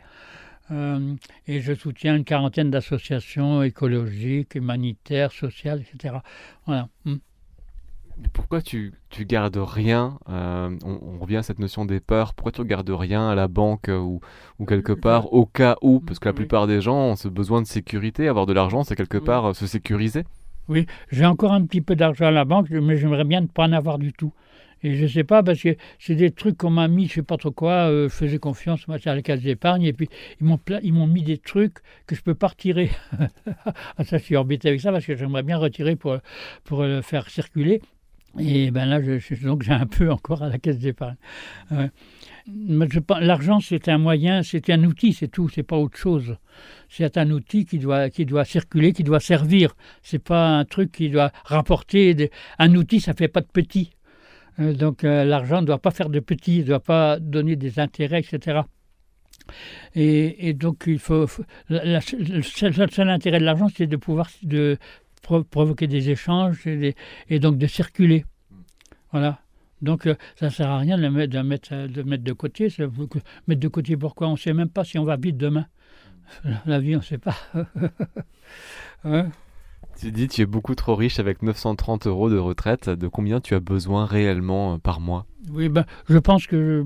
[0.71, 1.15] Euh,
[1.47, 6.17] et je soutiens une quarantaine d'associations écologiques, humanitaires, sociales, etc.
[6.67, 6.89] Voilà.
[7.05, 7.17] Hmm.
[8.33, 12.35] Pourquoi tu, tu gardes rien euh, on, revient à cette notion des peurs.
[12.35, 14.21] Pourquoi tu gardes rien à la banque ou,
[14.59, 16.01] ou quelque part au cas où?
[16.01, 18.27] Parce que la plupart des gens ont ce besoin de sécurité.
[18.27, 20.25] Avoir de l'argent, c'est quelque part euh, se sécuriser.
[20.69, 23.65] Oui, j'ai encore un petit peu d'argent à la banque, mais j'aimerais bien ne pas
[23.65, 24.33] en avoir du tout.
[24.83, 27.15] Et je ne sais pas, parce que c'est des trucs qu'on m'a mis, je ne
[27.17, 30.09] sais pas trop quoi, euh, je faisais confiance moi, à la case d'épargne, et puis
[30.41, 32.91] ils m'ont, ils m'ont mis des trucs que je ne peux pas retirer.
[33.67, 36.19] ah, ça, je suis embêté avec ça, parce que j'aimerais bien retirer pour,
[36.65, 37.81] pour le faire circuler.
[38.39, 41.17] Et ben là, je, donc j'ai un peu encore à la caisse d'épargne.
[43.21, 46.37] L'argent, c'est un moyen, c'est un outil, c'est tout, c'est pas autre chose.
[46.89, 49.75] C'est un outil qui doit, qui doit circuler, qui doit servir.
[50.03, 52.31] C'est pas un truc qui doit rapporter.
[52.59, 53.93] Un outil, ça fait pas de petit.
[54.61, 57.79] Euh, donc euh, l'argent ne doit pas faire de petits, ne doit pas donner des
[57.79, 58.61] intérêts, etc.
[59.95, 61.27] Et, donc il faut,
[61.71, 64.77] le seul, intérêt de l'argent, c'est de pouvoir de
[65.23, 68.25] provoquer des échanges et, donc de circuler.
[69.13, 69.41] Voilà.
[69.81, 72.69] Donc euh, ça ne sert à rien de, mettre, de, de mettre de côté.
[73.47, 74.29] Mettre de côté pourquoi?
[74.29, 75.67] On ne sait même pas si on va vite demain.
[76.67, 77.37] La vie, on ne sait pas.
[79.05, 79.31] hein?
[79.99, 82.89] Tu dis tu es beaucoup trop riche avec 930 euros de retraite.
[82.89, 85.27] De combien tu as besoin réellement euh, par mois?
[85.53, 86.85] Oui, ben, je pense que.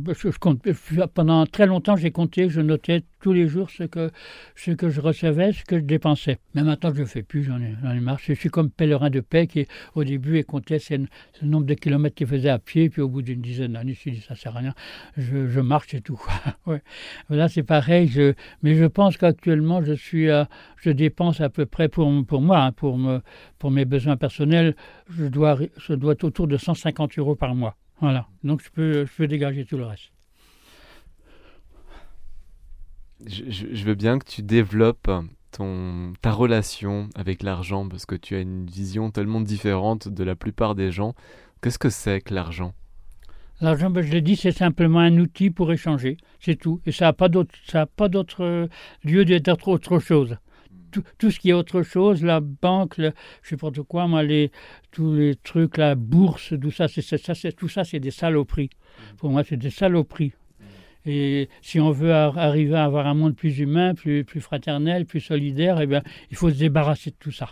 [1.14, 4.10] Pendant très longtemps, j'ai compté, je notais tous les jours ce que,
[4.56, 6.38] ce que je recevais, ce que je dépensais.
[6.54, 8.18] Mais maintenant, je ne le fais plus, j'en ai, ai, marre.
[8.18, 10.94] Je suis comme pèlerin de paix qui, au début, comptait ce,
[11.42, 14.00] nombre de kilomètres qu'il faisait à pied, puis au bout d'une dizaine d'années, je me
[14.00, 14.74] suis dit, ça ne sert à rien,
[15.16, 16.20] je, marche et tout.
[16.66, 16.82] ouais.
[17.30, 18.10] Là, c'est pareil,
[18.62, 23.20] mais je pense qu'actuellement, je dépense à peu près pour, pour moi, hein, pour, me,
[23.58, 24.74] pour mes besoins personnels,
[25.10, 27.76] je dois, je dois être autour de 150 euros par mois.
[28.02, 30.10] Voilà, donc je peux, je peux dégager tout le reste.
[33.24, 35.08] Je, veux bien que tu développes
[35.52, 40.34] ton, ta relation avec l'argent parce que tu as une vision tellement différente de la
[40.34, 41.14] plupart des gens.
[41.62, 42.74] Qu'est-ce que c'est que l'argent?
[43.60, 46.80] L'argent, ben, je l'ai dit, c'est simplement un outil pour échanger, c'est tout.
[46.86, 47.28] Et ça n'a pas
[48.08, 48.68] d'autre
[49.04, 50.36] lieu d'être autre chose
[51.18, 53.10] tout, ce qui est autre chose, la banque, je
[53.42, 54.50] je sais pas de quoi, moi, les,
[54.90, 58.70] tous les trucs, la bourse, tout ça, c'est, ça, c'est, tout ça, c'est des saloperies.
[59.18, 60.32] Pour moi, c'est des saloperies.
[61.04, 65.20] Et si on veut arriver à avoir un monde plus humain, plus, plus fraternel, plus
[65.20, 67.48] solidaire, eh bien, il faut se débarrasser de tout ça.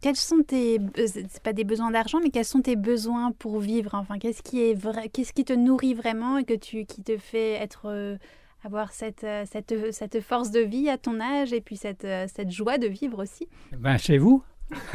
[0.00, 3.94] Quels sont tes, c'est pas des besoins d'argent, mais quels sont tes besoins pour vivre
[3.94, 7.16] Enfin, qu'est-ce qui est vrai, qu'est-ce qui te nourrit vraiment et que tu, qui te
[7.16, 8.16] fait être euh,
[8.64, 12.26] avoir cette, euh, cette, cette, force de vie à ton âge et puis cette, euh,
[12.32, 14.42] cette joie de vivre aussi ben, C'est vous.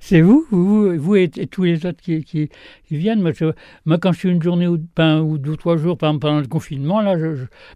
[0.00, 2.48] c'est vous, vous, vous et, tous les autres qui, qui,
[2.90, 3.20] viennent.
[3.20, 3.32] Moi,
[3.84, 7.02] moi, quand je suis une journée ou, ben, deux ou trois jours pendant le confinement,
[7.02, 7.16] là,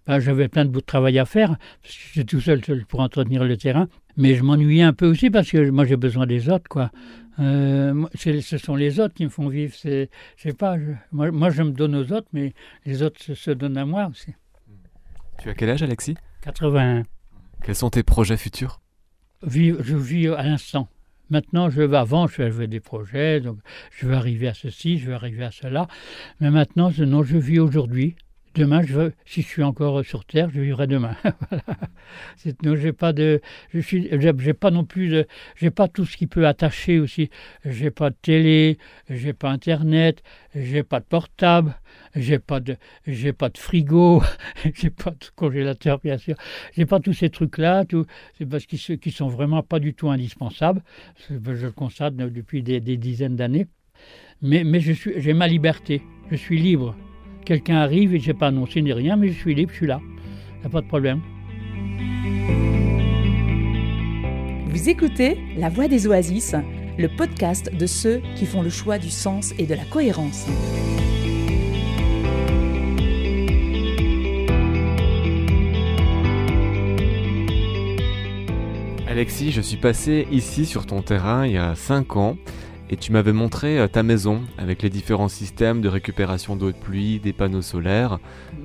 [0.07, 3.57] ben, j'avais plein de bouts de travail à faire, j'étais tout seul, pour entretenir le
[3.57, 3.88] terrain.
[4.16, 6.90] Mais je m'ennuyais un peu aussi parce que moi, j'ai besoin des autres, quoi.
[7.38, 9.75] Euh, ce sont les autres qui me font vivre.
[9.75, 10.09] C'est,
[10.59, 10.77] pas,
[11.12, 12.53] moi, moi, je me donne aux autres, mais
[12.85, 14.35] les autres se donnent à moi aussi.
[15.42, 16.14] Tu as quel âge, Alexis?
[16.42, 17.02] 81.
[17.64, 18.81] Quels sont tes projets futurs?
[19.44, 20.87] Je vis à l'instant.
[21.31, 23.59] Maintenant, je vais avant, je fais des projets, donc
[23.90, 25.88] je vais arriver à ceci, je vais arriver à cela.
[26.38, 28.14] Mais maintenant, non, je vis aujourd'hui.
[28.55, 28.83] Demain,
[29.25, 31.17] si je suis encore sur Terre, je vivrai demain.
[31.51, 32.77] voilà.
[32.77, 33.41] j'ai pas de,
[33.73, 35.25] je suis, j'ai pas non plus,
[35.57, 37.31] j'ai pas tout ce qui peut attacher aussi.
[37.65, 38.77] J'ai pas de télé,
[39.09, 40.23] j'ai pas Internet,
[40.55, 41.75] j'ai pas de portable,
[42.15, 44.23] j'ai pas de, j'ai pas de frigo,
[44.75, 46.37] j'ai pas de congélateur bien sûr.
[46.77, 48.05] J'ai pas tous ces trucs-là, tout,
[48.37, 50.83] c'est parce qu'ils qui sont vraiment pas du tout indispensables.
[51.31, 53.67] Je le constate depuis des, des dizaines d'années.
[54.43, 56.95] Mais, mais j'ai ma liberté, je suis libre.
[57.44, 59.86] Quelqu'un arrive et je n'ai pas annoncé ni rien, mais je suis libre, je suis
[59.86, 60.01] là.
[60.57, 61.20] Il n'y a pas de problème.
[64.68, 66.55] Vous écoutez La Voix des Oasis,
[66.99, 70.47] le podcast de ceux qui font le choix du sens et de la cohérence.
[79.09, 82.36] Alexis, je suis passé ici sur ton terrain il y a 5 ans
[82.93, 86.76] et tu m'avais montré euh, ta maison avec les différents systèmes de récupération d'eau de
[86.76, 88.18] pluie, des panneaux solaires.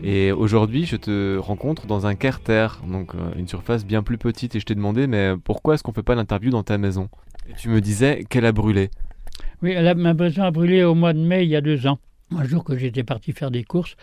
[0.03, 4.53] Et aujourd'hui, je te rencontre dans un carter, donc euh, une surface bien plus petite.
[4.55, 7.07] Et je t'ai demandé, mais pourquoi est-ce qu'on fait pas l'interview dans ta maison?
[7.49, 8.89] Et tu me disais qu'elle a brûlé.
[9.61, 11.87] Oui, elle a, ma maison a brûlé au mois de mai il y a deux
[11.87, 11.97] ans.
[12.35, 13.95] Un jour que j'étais parti faire des courses,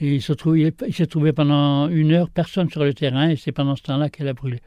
[0.00, 3.36] et il s'est trouvé, il s'est trouvé pendant une heure personne sur le terrain, et
[3.36, 4.58] c'est pendant ce temps-là qu'elle a brûlé.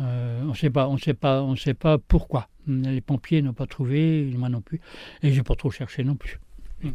[0.00, 2.48] Euh, on ne sait pas, on sait pas, on sait pas pourquoi.
[2.66, 4.80] Les pompiers n'ont pas trouvé, moi non plus,
[5.22, 6.38] et j'ai pas trop cherché non plus.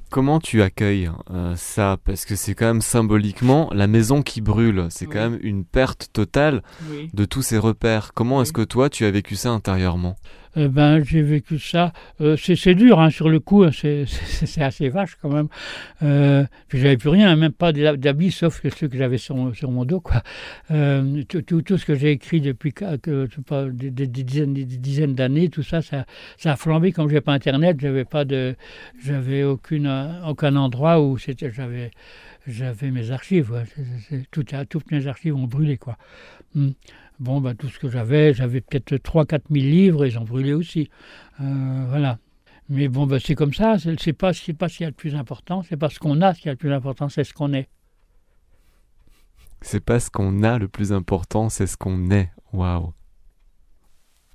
[0.10, 1.98] Comment tu accueilles euh, ça?
[2.04, 4.88] Parce que c'est quand même symboliquement la maison qui brûle.
[4.90, 6.62] C'est quand même une perte totale
[7.14, 8.12] de tous ces repères.
[8.14, 10.18] Comment est-ce que toi tu as vécu ça intérieurement?
[10.56, 11.94] Eh ben, j'ai vécu ça.
[12.22, 14.06] Euh, c'est dur hein, sur le coup, hein, c'est
[14.62, 15.48] assez vache quand même.
[16.04, 20.02] Euh, j'avais plus rien, même pas d'habits sauf ceux que j'avais sur, mon dos.
[20.72, 26.06] Euh, tout, ce que j'ai écrit depuis des, dizaines, d'années, tout ça, ça,
[26.38, 26.92] ça, a flambé.
[26.92, 28.24] Comme j'ai pas Internet, j'avais pas
[29.46, 31.92] aucun endroit où j'avais,
[32.48, 33.52] j'avais mes archives.
[33.52, 34.24] Ouais.
[34.32, 35.98] toutes mes archives ont brûlé, quoi.
[36.56, 36.72] Hmm.
[37.20, 40.90] Bon, ben, tout ce que j'avais, j'avais peut-être 3-4 000 livres et j'en brûlais aussi.
[41.42, 42.20] Euh, voilà.
[42.70, 45.16] Mais bon, ben, c'est comme ça, c'est pas, pas ce qu'il y a le plus
[45.16, 47.54] important, c'est pas ce qu'on a ce qui a le plus important, c'est ce qu'on
[47.54, 47.70] est.
[49.62, 52.30] C'est pas ce qu'on a le plus important, c'est ce qu'on est.
[52.54, 52.94] Waouh.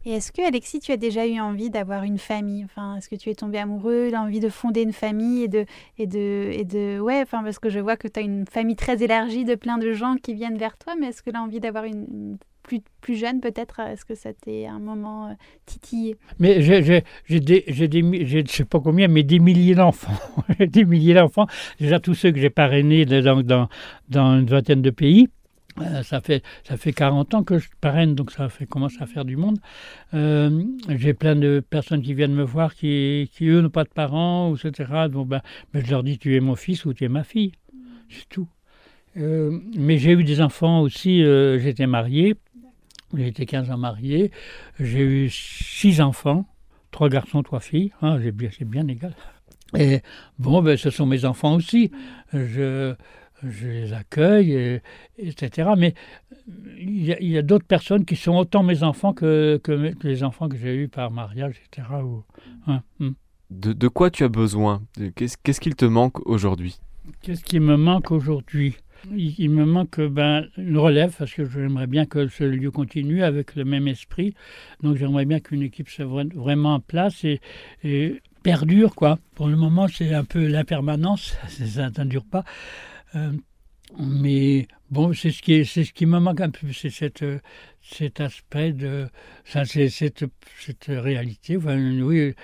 [0.04, 2.64] Et est-ce que, Alexis, tu as déjà eu envie d'avoir une famille?
[2.64, 5.64] Enfin, est-ce que tu es tombé amoureux, l'envie de fonder une famille et de,
[5.98, 8.76] et de, et de, ouais, enfin, parce que je vois que tu as une famille
[8.76, 11.84] très élargie de plein de gens qui viennent vers toi, mais est-ce que l'envie d'avoir
[11.84, 15.32] une, plus, plus jeune, peut-être, est-ce que c'était un moment euh,
[15.66, 16.16] titillé?
[16.38, 16.80] Mais j'ai
[17.28, 20.12] des, des, je sais pas combien, mais des milliers d'enfants.
[20.58, 21.46] des milliers d'enfants.
[21.78, 23.68] Déjà tous ceux que j'ai parrainés dans, dans,
[24.08, 25.28] dans une vingtaine de pays.
[25.80, 29.06] Euh, ça, fait, ça fait 40 ans que je parraine, donc ça fait, commence à
[29.06, 29.58] faire du monde.
[30.14, 34.54] Euh, j'ai plein de personnes qui viennent me voir qui, eux, n'ont pas de parents,
[34.54, 35.08] etc.
[35.10, 35.40] Bon, ben,
[35.72, 37.52] ben, je leur dis, tu es mon fils ou tu es ma fille.
[38.10, 38.48] C'est tout.
[39.16, 41.22] mais j'ai eu des enfants aussi,
[41.58, 42.36] j'étais marié.
[43.14, 44.30] J'ai été 15 ans marié.
[44.80, 46.46] J'ai eu six enfants,
[46.90, 47.92] trois garçons, trois filles.
[48.02, 49.14] Hein, c'est bien égal.
[49.76, 50.00] Et
[50.38, 51.90] bon, ben, ce sont mes enfants aussi.
[52.32, 52.94] Je,
[53.48, 54.80] je les accueille,
[55.18, 55.70] etc.
[55.76, 55.94] Mais
[56.78, 60.56] il y a, d'autres personnes qui sont autant mes enfants que, que, les enfants que
[60.56, 61.88] j'ai eus par mariage, etc.
[62.66, 63.10] Hein, hmm.
[63.50, 64.82] de, de, quoi tu as besoin?
[65.16, 66.78] Qu'est-ce qu'il te manque aujourd'hui?
[67.22, 68.76] Qu'est-ce qui me manque aujourd'hui?
[69.10, 73.56] Il, me manque ben, une relève parce que j'aimerais bien que ce lieu continue avec
[73.56, 74.34] le même esprit.
[74.82, 77.40] Donc j'aimerais bien qu'une équipe soit vraiment en place et,
[78.42, 78.94] perdure.
[78.94, 79.18] Quoi.
[79.34, 82.44] Pour le moment, c'est un peu l'impermanence, ça ne dure pas.
[83.14, 83.32] Euh,
[83.98, 87.24] mais bon, c'est ce qui c'est ce qui me manque un peu, c'est cette
[87.82, 89.08] cet aspect de
[89.44, 90.24] ça, c'est cette,
[90.60, 92.34] cette réalité, oui,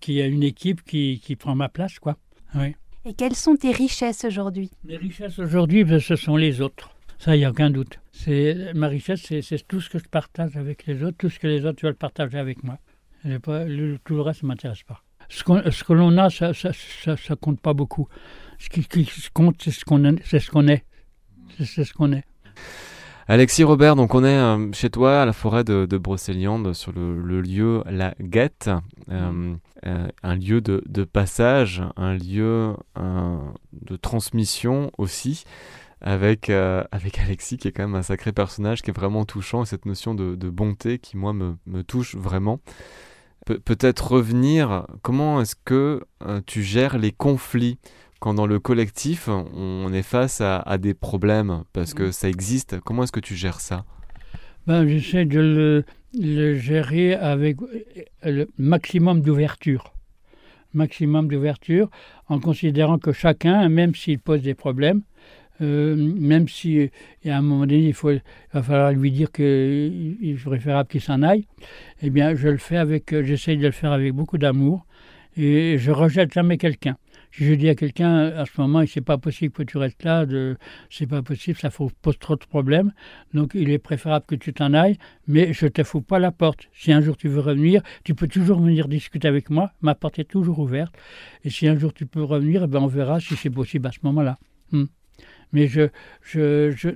[0.00, 2.16] qu'il y a une équipe qui, qui prend ma place, quoi.
[2.54, 2.74] Oui.
[3.04, 4.70] Et quelles sont tes richesses aujourd'hui?
[4.84, 6.90] Mes richesses aujourd'hui, ben, ce sont les autres.
[7.18, 7.98] Ça, il n'y a aucun doute.
[8.12, 11.46] C'est ma richesse, c'est tout ce que je partage avec les autres, tout ce que
[11.46, 12.78] les autres veulent partager avec moi.
[13.42, 15.02] Pas, le, tout le reste ne m'intéresse pas.
[15.28, 18.08] Ce, ce que l'on a, ça, ça, ça, compte pas beaucoup.
[18.58, 18.86] Ce qui,
[19.32, 20.22] compte, c'est ce qu'on est.
[20.28, 20.50] C'est ce
[21.92, 22.24] qu'on est.
[23.30, 26.92] Alexis Robert, donc on est euh, chez toi à la forêt de, de Brocéliande sur
[26.92, 28.70] le, lieu La Guette,
[29.10, 29.54] euh,
[29.84, 35.44] euh, un lieu de, passage, un lieu de transmission aussi.
[36.00, 39.66] Avec, avec Alexis, qui est quand même un sacré personnage, qui est vraiment touchant, et
[39.66, 42.60] cette notion de, bonté qui, moi, me touche vraiment.
[43.44, 46.06] peut-être revenir, comment est-ce que
[46.46, 47.78] tu gères les conflits?
[48.20, 53.04] Quand dans le collectif, on est face à, des problèmes, parce que ça existe, comment
[53.04, 53.84] est-ce que tu gères ça?
[54.66, 57.56] Ben, J'essaie de le, gérer avec
[58.24, 59.94] le maximum d'ouverture.
[60.74, 61.88] Maximum d'ouverture,
[62.28, 65.02] en considérant que chacun, même s'il pose des problèmes,
[65.60, 66.90] euh, même si
[67.24, 71.00] à un moment donné il, faut, il va falloir lui dire qu'il est préférable qu'il
[71.00, 71.46] s'en aille,
[72.02, 74.86] eh bien je le fais avec, j'essaie de le faire avec beaucoup d'amour
[75.36, 76.96] et je rejette jamais quelqu'un.
[77.38, 80.26] Si je dis à quelqu'un à ce moment, c'est pas possible que tu restes là,
[80.90, 82.92] c'est pas possible, ça pose trop de problèmes.
[83.32, 86.68] Donc il est préférable que tu t'en ailles, mais je te fous pas la porte.
[86.72, 89.70] Si un jour tu veux revenir, tu peux toujours venir discuter avec moi.
[89.82, 90.96] Ma porte est toujours ouverte.
[91.44, 93.92] Et si un jour tu peux revenir, eh ben on verra si c'est possible à
[93.92, 94.36] ce moment-là.
[94.72, 94.86] Hmm.
[95.52, 95.90] Mais je,
[96.22, 96.90] je, je,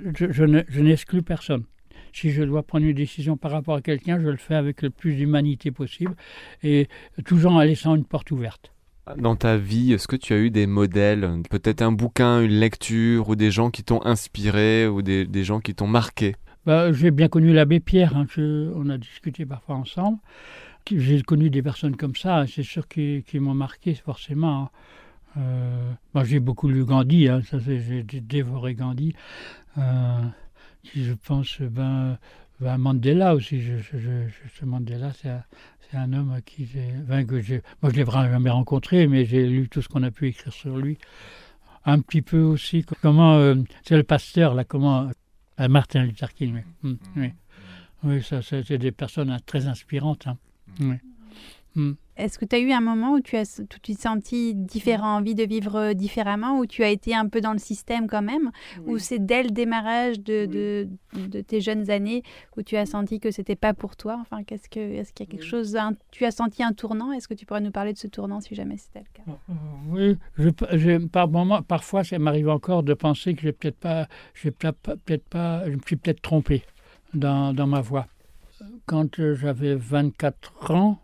[0.69, 1.67] je n'exclus personne
[2.13, 4.91] si je dois prendre une décision par rapport à quelqu'un, je le fais avec le
[4.91, 6.17] plus d'humanité possible
[6.65, 6.89] et
[7.25, 8.72] toujours en laissant une porte ouverte.
[9.17, 13.29] Dans ta vie, est-ce que tu as eu des modèles, peut-être un bouquin, une lecture,
[13.29, 16.37] ou des gens qui t'ont inspiré, ou des, gens qui t'ont marqué?
[16.67, 20.19] Bah, J'ai bien connu l'abbé Pierre, hein, on a discuté parfois ensemble.
[20.91, 24.71] J'ai connu des personnes comme ça, c'est sûr qui, m'ont marqué forcément.
[25.37, 25.43] Hein.
[26.15, 29.15] Euh, j'ai beaucoup lu Gandhi, hein, j'ai dévoré Gandhi.
[29.79, 30.21] Euh,
[30.95, 32.19] je pense, ben,
[32.61, 33.61] ben Mandela aussi.
[33.61, 35.31] Je, je, Mandela, c'est
[35.95, 36.69] un, homme qui,
[37.07, 37.35] ben, que
[37.83, 40.53] moi, je l'ai vraiment jamais rencontré, mais j'ai lu tout ce qu'on a pu écrire
[40.53, 40.99] sur lui.
[41.85, 45.11] Un petit peu aussi, comment, euh, c'est le pasteur, là, comment,
[45.59, 46.91] Martin Luther King, oui.
[46.91, 47.33] Mm, oui.
[48.05, 50.27] oui ça, c'est des personnes très inspirantes.
[50.27, 50.39] Hein.
[50.81, 50.97] Oui.
[51.75, 51.93] Mm.
[52.19, 55.17] Est-ce que tu as eu un moment où tu as tout de suite senti différent,
[55.17, 58.21] envie de vivre euh, différemment, où tu as été un peu dans le système quand
[58.21, 58.51] même,
[58.87, 60.45] ou c'est dès le démarrage de,
[61.15, 62.23] de, tes jeunes années
[62.57, 64.19] où tu as senti que c'était pas pour toi?
[64.21, 65.77] Enfin, qu'est-ce que, est-ce qu'il y a quelque chose,
[66.11, 67.13] tu as senti un tournant?
[67.13, 69.23] Est-ce que tu pourrais nous parler de ce tournant si jamais c'était le cas?
[69.49, 69.55] Euh,
[69.89, 74.51] Oui, je, par moment, parfois ça m'arrive encore de penser que j'ai peut-être pas, j'ai
[74.51, 76.63] peut-être pas, je me suis peut-être trompé
[77.15, 78.07] dans, dans ma voix.
[78.87, 80.99] Quand euh, j'avais 24 ans,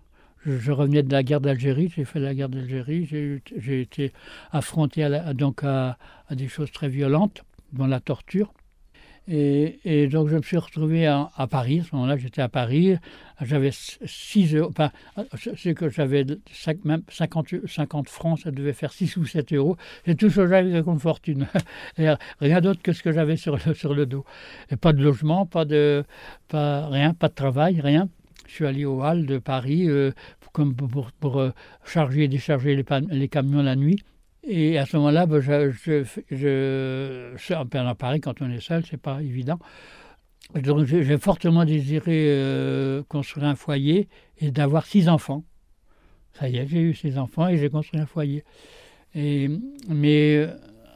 [0.44, 4.12] je, revenais de la guerre d'Algérie, j'ai fait la guerre d'Algérie, j'ai été
[4.52, 5.96] affronté à donc à,
[6.30, 8.52] des choses très violentes, dont la torture.
[9.30, 12.96] Et, donc je me suis retrouvé à, Paris, à ce moment-là j'étais à Paris,
[13.42, 14.90] j'avais 6 euros, enfin,
[15.54, 16.24] c'est que j'avais
[16.84, 19.76] même 50, 50 francs, ça devait faire 6 ou 7 euros,
[20.06, 21.46] j'ai tout changé avec une fortune,
[22.40, 24.24] rien d'autre que ce que j'avais sur le, dos.
[24.70, 26.04] Et pas de logement, pas de,
[26.50, 28.08] rien, pas de travail, rien
[28.48, 30.10] je suis allé au hall de Paris euh,
[31.20, 31.50] pour, euh,
[31.84, 32.74] charger et décharger
[33.10, 34.02] les, camions la nuit.
[34.42, 36.02] Et à ce moment-là, ben, je,
[37.94, 39.58] Paris, quand on est seul, c'est pas évident.
[40.54, 45.44] Donc j'ai fortement désiré euh, construire un foyer et d'avoir six enfants.
[46.32, 48.44] Ça y est, j'ai eu six enfants et j'ai construit un foyer.
[49.14, 50.46] Mais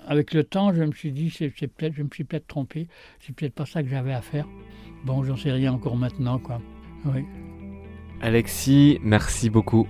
[0.07, 2.88] avec le temps, je me suis dit, je me suis peut-être trompé.
[3.20, 4.46] C'est peut-être pas ça que j'avais à faire.
[5.05, 6.62] Bon, j'en sais rien encore maintenant, quoi.
[7.07, 7.24] Oui.
[8.20, 9.86] Alexis, merci beaucoup.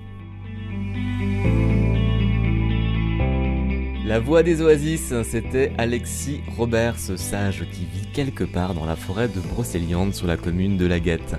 [4.05, 8.97] La voix des oasis, c'était Alexis Robert, ce sage qui vit quelque part dans la
[8.97, 11.37] forêt de Brocéliande sur la commune de Laguette.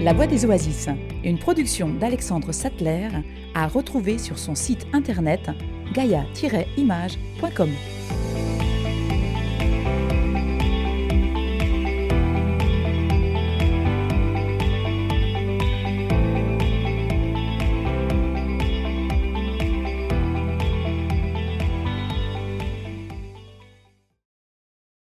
[0.00, 0.88] La Voix des Oasis,
[1.24, 3.08] une production d'Alexandre Sattler,
[3.54, 5.50] à retrouver sur son site internet
[5.92, 7.70] gaia-image.com.